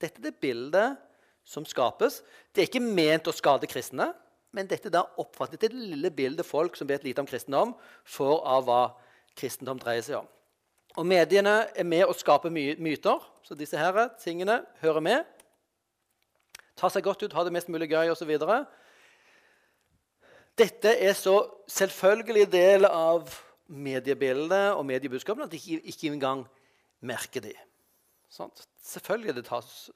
[0.00, 0.98] Dette er det bildet
[1.44, 2.20] som skapes.
[2.52, 4.10] Det er ikke ment å skade kristne,
[4.52, 7.74] men dette da oppfattet det lille bildet folk som vet lite om kristendom,
[8.04, 8.82] får av hva
[9.38, 10.28] kristendom dreier seg om.
[11.00, 15.24] Og mediene er med å skape my myter, så disse her tingene hører med.
[16.76, 18.32] Ta seg godt ut, ha det mest mulig gøy osv.
[20.60, 21.36] Dette er så
[21.72, 23.32] selvfølgelig del av
[23.72, 26.44] mediebildet og mediebudskapene at de ikke, ikke engang
[27.00, 27.54] merker de.
[28.32, 28.52] Sånn.
[28.84, 29.90] Selvfølgelig det tas,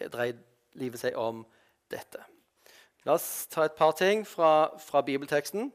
[0.00, 0.40] dreier
[0.80, 1.44] livet seg om
[1.92, 2.24] dette.
[3.06, 5.70] La oss ta et par ting fra, fra bibelteksten.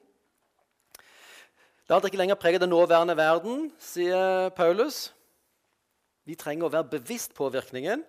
[1.89, 5.09] La dere ikke lenger prege den nåværende verden, sier Paulus.
[6.25, 8.01] Vi trenger å være bevisst påvirkningen,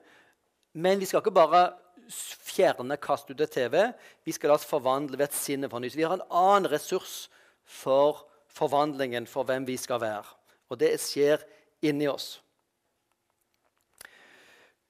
[0.77, 1.65] men vi skal ikke bare
[2.09, 3.77] fjerne, kaste ut et TV.
[4.25, 5.99] Vi skal la oss forvandle ved et sinnefornyelse.
[5.99, 7.27] Vi har en annen ressurs
[7.65, 10.29] for forvandlingen, for hvem vi skal være.
[10.69, 11.45] Og det skjer
[11.85, 12.39] inni oss.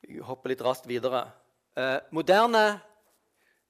[0.07, 1.25] Vi hopper litt raskt videre.
[1.75, 2.81] Eh, moderne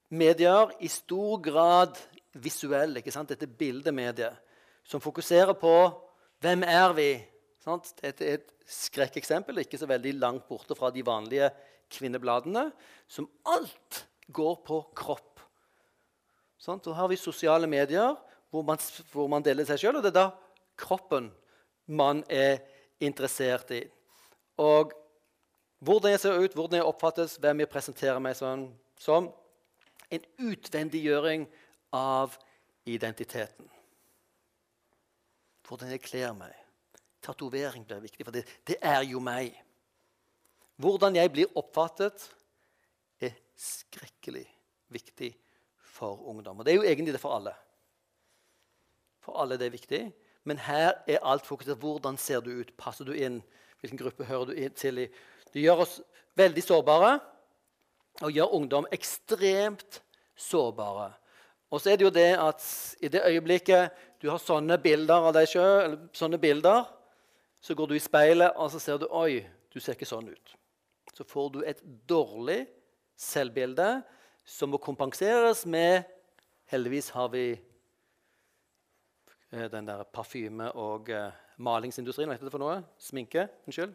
[0.08, 1.98] medier i stor grad
[2.32, 3.00] visuelle.
[3.00, 3.32] ikke sant?
[3.32, 4.36] Dette bildemediet
[4.86, 5.72] som fokuserer på
[6.42, 7.10] hvem er vi
[7.62, 7.90] sant?
[8.02, 11.50] Dette er et skrekkeksempel, ikke så veldig langt borte fra de vanlige
[11.90, 12.68] kvinnebladene,
[13.08, 14.04] som alt
[14.34, 15.40] går på kropp.
[16.58, 16.84] Sant?
[16.84, 18.16] Så har vi sosiale medier
[18.50, 18.78] hvor man,
[19.12, 20.28] hvor man deler seg sjøl, og det er da
[20.78, 21.30] kroppen
[21.86, 22.60] man er
[23.02, 23.82] interessert i.
[24.62, 24.94] Og
[25.84, 29.28] hvordan jeg ser ut, hvordan jeg oppfattes, hvem jeg presenterer meg som, som
[30.10, 31.46] en utvendiggjøring
[31.96, 32.36] av
[32.86, 33.68] identiteten.
[35.66, 36.54] Hvordan jeg kler meg.
[37.26, 39.56] Tatovering blir viktig, for det, det er jo meg.
[40.78, 42.28] Hvordan jeg blir oppfattet,
[43.18, 44.44] er skrekkelig
[44.92, 45.32] viktig
[45.96, 46.60] for ungdom.
[46.60, 47.54] Og det er jo egentlig det for alle.
[49.24, 50.02] For alle det er viktig.
[50.46, 51.80] Men her er alt fokusert.
[51.82, 52.70] Hvordan ser du ut?
[52.78, 53.40] Passer du inn?
[53.80, 55.08] Hvilken gruppe hører du til i?
[55.50, 55.96] Det gjør oss
[56.38, 57.16] veldig sårbare
[58.22, 60.00] og gjør ungdom ekstremt
[60.36, 61.12] sårbare.
[61.70, 62.62] Og så er det jo det at
[63.02, 63.90] i det øyeblikket
[64.22, 66.86] du har sånne bilder av deg sjøl, sånne bilder,
[67.60, 69.42] så går du i speilet og så ser du Oi,
[69.72, 70.54] du ser ikke sånn ut.
[71.16, 72.66] Så får du et dårlig
[73.18, 74.02] selvbilde
[74.46, 76.04] som må kompenseres med
[76.66, 77.44] Heldigvis har vi
[79.52, 81.30] eh, den der parfyme- og uh,
[81.62, 82.26] malingsindustrien.
[82.26, 82.80] Hva heter det for noe?
[82.98, 83.46] Sminke?
[83.70, 83.92] Unnskyld.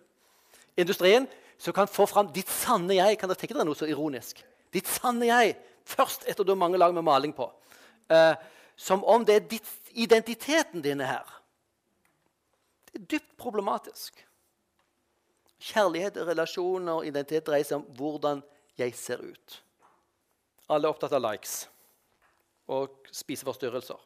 [0.79, 1.27] Industrien
[1.61, 3.19] som kan få fram ditt sanne jeg.
[3.21, 4.39] Kan dere tenke dere noe så ironisk?
[4.73, 5.53] Ditt sanne jeg
[5.85, 7.45] først etter du har mange lag med maling på.
[8.09, 8.33] Eh,
[8.75, 11.27] som om det er ditt, identiteten din her.
[12.89, 14.17] Det er dypt problematisk.
[15.61, 18.41] Kjærlighet, relasjoner og identitet dreier seg om hvordan
[18.81, 19.61] jeg ser ut.
[20.71, 21.67] Alle er opptatt av likes
[22.71, 23.99] og spiseforstyrrelser.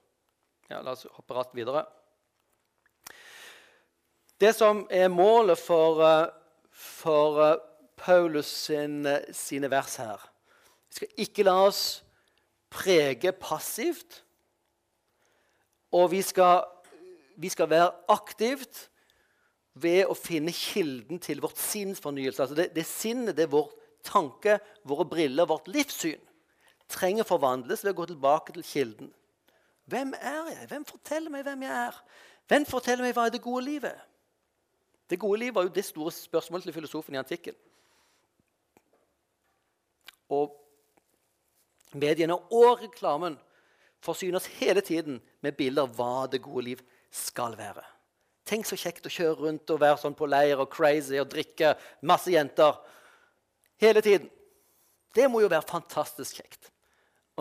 [0.74, 1.86] Ja, la oss hoppe rett videre.
[4.42, 6.34] Det som er målet for uh,
[6.76, 7.56] for uh,
[7.98, 10.20] Paulus sin, uh, sine vers her.
[10.90, 11.84] Vi skal ikke la oss
[12.72, 14.22] prege passivt.
[15.96, 16.66] Og vi skal,
[17.40, 18.90] vi skal være aktivt
[19.76, 22.42] ved å finne kilden til vårt sinns fornyelse.
[22.44, 23.70] Altså det, det sinnet, det er vår
[24.06, 26.22] tanke, våre briller, vårt livssyn,
[26.92, 29.14] trenger forvandles ved å gå tilbake til kilden.
[29.90, 30.68] Hvem er jeg?
[30.72, 31.98] Hvem forteller meg hvem jeg er?
[32.50, 34.04] Hvem forteller meg hva er det gode livet?
[35.10, 37.56] Det gode liv var jo det store spørsmålet til filosofen i antikken.
[40.34, 40.56] Og
[41.94, 43.38] mediene og reklamen
[44.04, 46.82] forsyner oss hele tiden med bilder av hva det gode liv
[47.14, 47.84] skal være.
[48.46, 51.74] Tenk så kjekt å kjøre rundt og være sånn på leir og crazy og drikke
[52.06, 52.78] masse jenter
[53.82, 54.30] hele tiden.
[55.16, 56.70] Det må jo være fantastisk kjekt.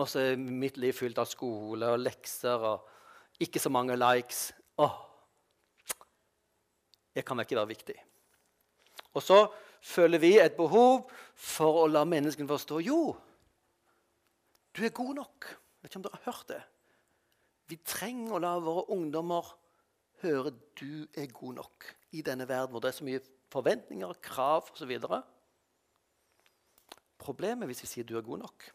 [0.01, 4.47] Og så er mitt liv fylt av skole og lekser og ikke så mange likes.
[4.81, 4.95] Åh,
[7.15, 7.95] det kan ikke være viktig.
[9.15, 9.39] Og så
[9.85, 12.99] føler vi et behov for å la menneskene forstå jo,
[14.75, 15.47] du er god nok.
[15.47, 16.63] Jeg vet ikke om dere har hørt det.
[17.71, 19.53] Vi trenger å la våre ungdommer
[20.23, 24.67] høre du er god nok i denne verden hvor det er så mye forventninger, krav
[24.73, 24.91] osv.
[27.21, 28.67] Problemet hvis vi sier du er god nok,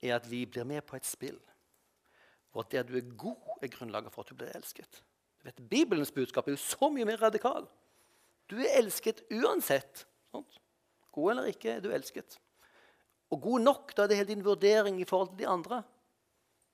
[0.00, 1.38] er at vi blir med på et spill
[2.50, 5.02] hvor det at du er god, er grunnlaget for at du blir elsket.
[5.44, 7.64] Vet, Bibelens budskap er jo så mye mer radikal.
[8.50, 10.04] Du er elsket uansett.
[10.32, 10.60] Sant?
[11.14, 12.38] God eller ikke, er du elsket.
[13.30, 15.82] Og god nok, da er det hele din vurdering i forhold til de andre.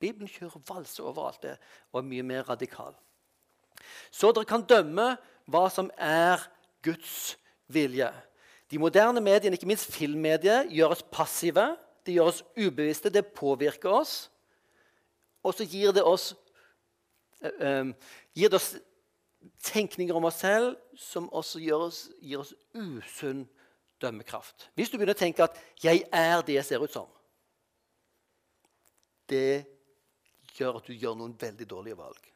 [0.01, 1.57] Bibelen kjører valse over alt det
[1.93, 2.97] og er mye mer radikal.
[4.11, 5.15] Så dere kan dømme
[5.49, 6.43] hva som er
[6.85, 7.37] Guds
[7.73, 8.09] vilje.
[8.71, 11.69] De moderne mediene, ikke minst filmmediet, gjør oss passive.
[12.07, 13.13] De gjør oss ubevisste.
[13.13, 14.15] Det påvirker oss.
[15.47, 16.33] Og så gir det oss
[17.41, 18.75] gir det oss
[19.63, 23.45] tenkninger om oss selv som også gir oss, gir oss usunn
[24.03, 24.71] dømmekraft.
[24.75, 27.13] Hvis du begynner å tenke at 'jeg er det jeg ser ut som',
[29.29, 29.67] det
[30.57, 32.33] gjør at du gjør noen veldig dårlige valg.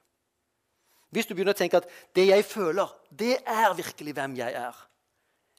[1.10, 4.76] Hvis du begynner å tenke at det jeg føler, det er virkelig hvem jeg er,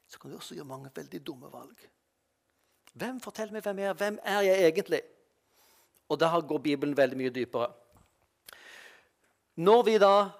[0.08, 1.90] så kan du også gjøre mange veldig dumme valg.
[2.94, 3.94] Hvem forteller meg hvem jeg er?
[3.94, 5.02] Hvem er jeg egentlig?
[6.10, 7.72] Og der går Bibelen veldig mye dypere.
[9.62, 10.32] Når vi da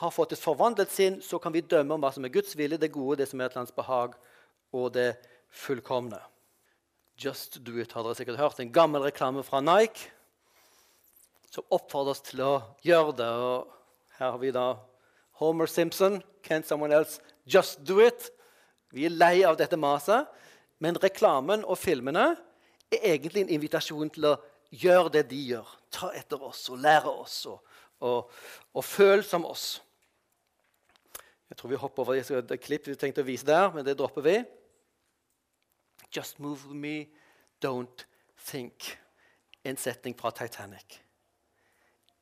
[0.00, 2.76] har fått et forvandlet sinn, så kan vi dømme om hva som er Guds vilje,
[2.80, 4.16] det gode, det som er et lands behag,
[4.76, 5.14] og det
[5.48, 6.18] fullkomne.
[7.16, 8.60] Just do it, har dere sikkert hørt.
[8.60, 10.10] En gammel reklame fra Nike
[11.48, 12.54] som oppfordrer oss til å
[12.84, 13.30] gjøre det.
[13.48, 14.66] Og her har vi da
[15.40, 16.20] Homer Simpson.
[16.44, 18.28] Can someone else just do it?
[18.92, 20.28] Vi er lei av dette maset.
[20.84, 22.34] Men reklamen og filmene
[22.92, 24.36] er egentlig en invitasjon til å
[24.76, 25.72] gjøre det de gjør.
[25.88, 27.62] Ta etter oss og lære oss og,
[28.00, 28.30] og,
[28.74, 29.82] og føle som oss.
[31.48, 34.24] Jeg tror vi hopper over et klipp vi tenkte å vise der, men det dropper
[34.26, 34.36] vi.
[36.14, 37.06] Just move me,
[37.62, 38.06] don't
[38.48, 38.96] think.
[39.64, 41.00] En setning fra Titanic.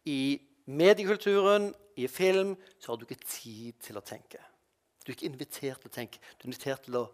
[0.05, 4.41] I mediekulturen, i film, så har du ikke tid til å tenke.
[5.05, 7.05] Du er ikke invitert til å tenke, du er invitert til å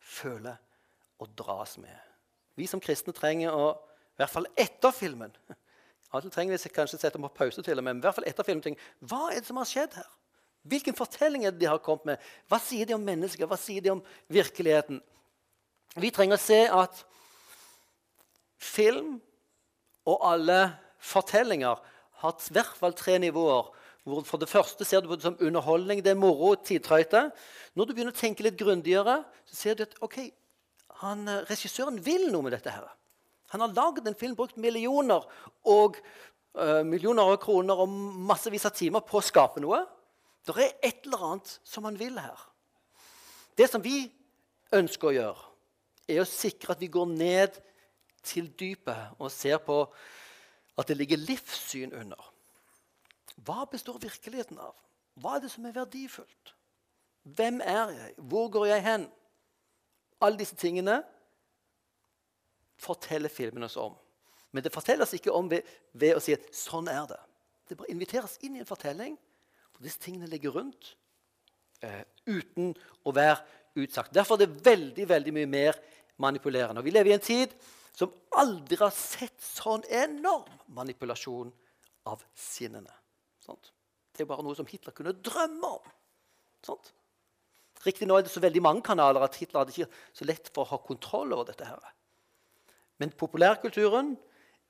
[0.00, 0.54] føle
[1.20, 1.96] og dras med.
[2.56, 3.68] Vi som kristne trenger å,
[4.14, 5.32] i hvert fall etter filmen
[6.14, 8.14] Av og til trenger vi kanskje sette på pause, til og med, men i hvert
[8.14, 8.76] fall etter filmting.
[9.02, 10.12] hva er det som har skjedd her?
[10.70, 12.28] Hvilken fortelling er det de har kommet med?
[12.48, 13.48] Hva sier de om mennesker?
[13.50, 15.02] Hva sier de om virkeligheten?
[15.98, 17.02] Vi trenger å se at
[18.62, 19.18] film
[20.06, 20.60] og alle
[21.02, 21.82] fortellinger
[22.22, 23.74] har i hvert fall tre nivåer.
[24.06, 27.26] Hvor for det første ser du på det som underholdning, det er moro, tidtrøyte.
[27.74, 30.20] Når du begynner å tenke litt grundigere, så ser du at ok,
[31.02, 32.70] han, eh, regissøren vil noe med dette.
[32.70, 32.86] her.
[33.54, 35.22] Han har lagd en film, brukt millioner
[35.70, 36.00] og
[36.58, 37.92] uh, millioner av kroner og
[38.26, 39.84] massevis av timer på å skape noe.
[40.42, 42.40] Det er et eller annet som han vil her.
[43.54, 44.08] Det som vi
[44.74, 45.46] ønsker å gjøre,
[46.10, 47.62] er å sikre at vi går ned
[48.26, 49.78] til dypet og ser på
[50.74, 52.18] at det ligger livssyn under.
[53.46, 54.74] Hva består virkeligheten av?
[55.22, 56.54] Hva er det som er verdifullt?
[57.38, 58.14] Hvem er jeg?
[58.18, 59.06] Hvor går jeg hen?
[60.18, 61.04] Alle disse tingene
[62.80, 63.94] forteller filmen oss om.
[64.54, 67.20] Men det fortelles ikke om ved, ved, å si at sånn er det.
[67.68, 69.16] Det bare inviteres inn i en fortelling
[69.74, 70.92] hvor disse tingene ligger rundt
[71.82, 73.40] eh, uten å være
[73.82, 74.14] utsagt.
[74.14, 75.80] Derfor er det veldig veldig mye mer
[76.22, 76.82] manipulerende.
[76.82, 77.54] Og vi lever i en tid
[77.94, 81.50] som aldri har sett sånn enorm manipulasjon
[82.10, 82.92] av sinnene.
[83.42, 83.72] Sånt.
[84.14, 85.90] Det er bare noe som Hitler kunne drømme om.
[86.64, 86.92] Sånt.
[87.84, 90.64] Riktig nå er det så veldig mange kanaler at Hitler hadde ikke så lett for
[90.64, 91.66] å ha kontroll over dette.
[91.68, 91.94] her.
[92.98, 94.14] Men populærkulturen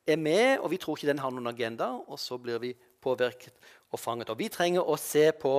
[0.07, 1.91] er med, og vi tror ikke den har noen agenda.
[2.09, 3.55] Og så blir vi påvirket
[3.93, 4.31] og fanget.
[4.31, 5.57] Og vi trenger å se på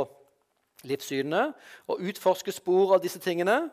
[0.85, 1.49] livssynene
[1.89, 3.63] og utforske spor av disse tingene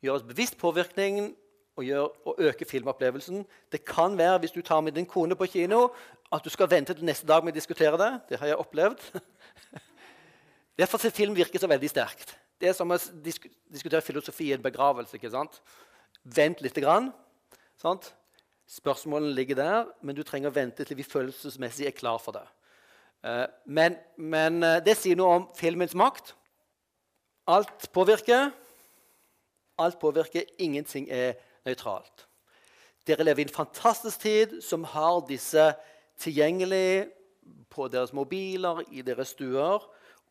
[0.00, 1.30] gjøre oss bevisst påvirkningen
[1.76, 3.44] og, gjør, og øke filmopplevelsen.
[3.72, 5.88] Det kan være, hvis du tar med din kone på kino,
[6.32, 8.10] at du skal vente til neste dag med å diskutere det.
[8.30, 9.02] Det har jeg opplevd.
[10.80, 12.36] Derfor at film virker så veldig sterkt.
[12.60, 15.16] Det er som å disk diskutere filosofi i en begravelse.
[15.16, 15.60] ikke sant?
[16.24, 17.10] Vent lite grann.
[17.80, 18.10] Sant?
[18.68, 22.44] Spørsmålene ligger der, men du trenger å vente til vi følelsesmessig er klar for det.
[23.24, 26.34] Uh, men, men uh, det sier noe om filmens makt.
[27.48, 28.50] Alt påvirker.
[29.80, 30.44] Alt påvirker.
[30.60, 32.26] Ingenting er nøytralt.
[33.08, 35.70] Dere lever i en fantastisk tid som har disse
[36.20, 37.08] tilgjengelig
[37.72, 39.88] på deres mobiler, i deres stuer.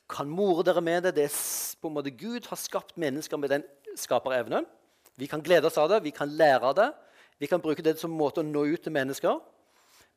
[0.10, 1.16] Kan more dere med det.
[1.18, 1.41] det er
[1.82, 3.66] på en måte Gud har skapt mennesker med den
[3.97, 4.70] skaperevnen.
[5.18, 6.91] Vi kan glede oss av det, vi kan lære av det.
[7.39, 9.39] Vi kan bruke det som måte å nå ut til mennesker.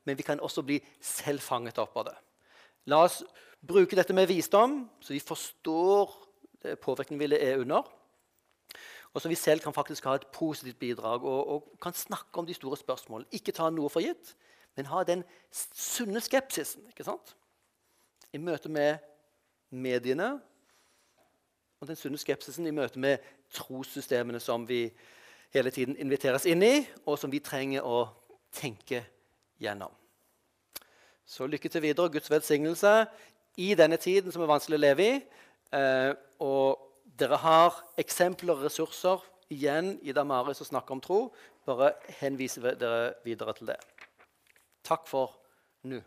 [0.03, 2.15] Men vi kan også bli selv fanget opp av det.
[2.91, 3.21] La oss
[3.63, 6.11] bruke dette med visdom, så vi forstår
[6.83, 7.87] påvirkningen vi er under
[9.13, 12.45] og så vi selv kan faktisk ha et positivt bidrag og, og, kan snakke om
[12.45, 13.29] de store spørsmålene.
[13.31, 14.33] Ikke ta noe for gitt,
[14.75, 15.21] men ha den
[15.53, 17.35] sunne skepsisen ikke sant?
[18.33, 18.97] i møte med
[19.69, 20.39] mediene.
[21.79, 23.21] Og den sunne skepsisen i møte med
[23.53, 24.87] trossystemene som vi
[25.53, 28.07] hele tiden inviteres inn i, og som vi trenger å
[28.53, 29.03] tenke
[29.61, 29.91] gjennom.
[31.25, 32.11] Så lykke til videre.
[32.11, 32.93] Guds velsignelse
[33.61, 35.19] i denne tiden som er vanskelig å leve i.
[35.73, 36.11] Eh,
[36.43, 36.81] og
[37.17, 39.23] dere har eksempler og ressurser
[39.53, 41.19] igjen i Damaris som snakker om tro.
[41.65, 43.79] Bare henviser dere videre til det.
[44.83, 45.37] Takk for
[45.87, 46.01] nå.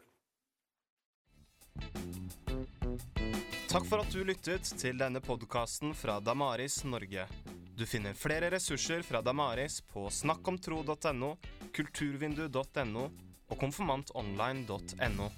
[3.66, 7.26] Takk for at du lyttet til denne podkasten fra Damaris Norge.
[7.77, 11.35] Du finner flere ressurser fra Damaris på snakkomtro.no,
[11.77, 13.03] kulturvindu.no
[13.53, 15.29] og konfirmantonline.no.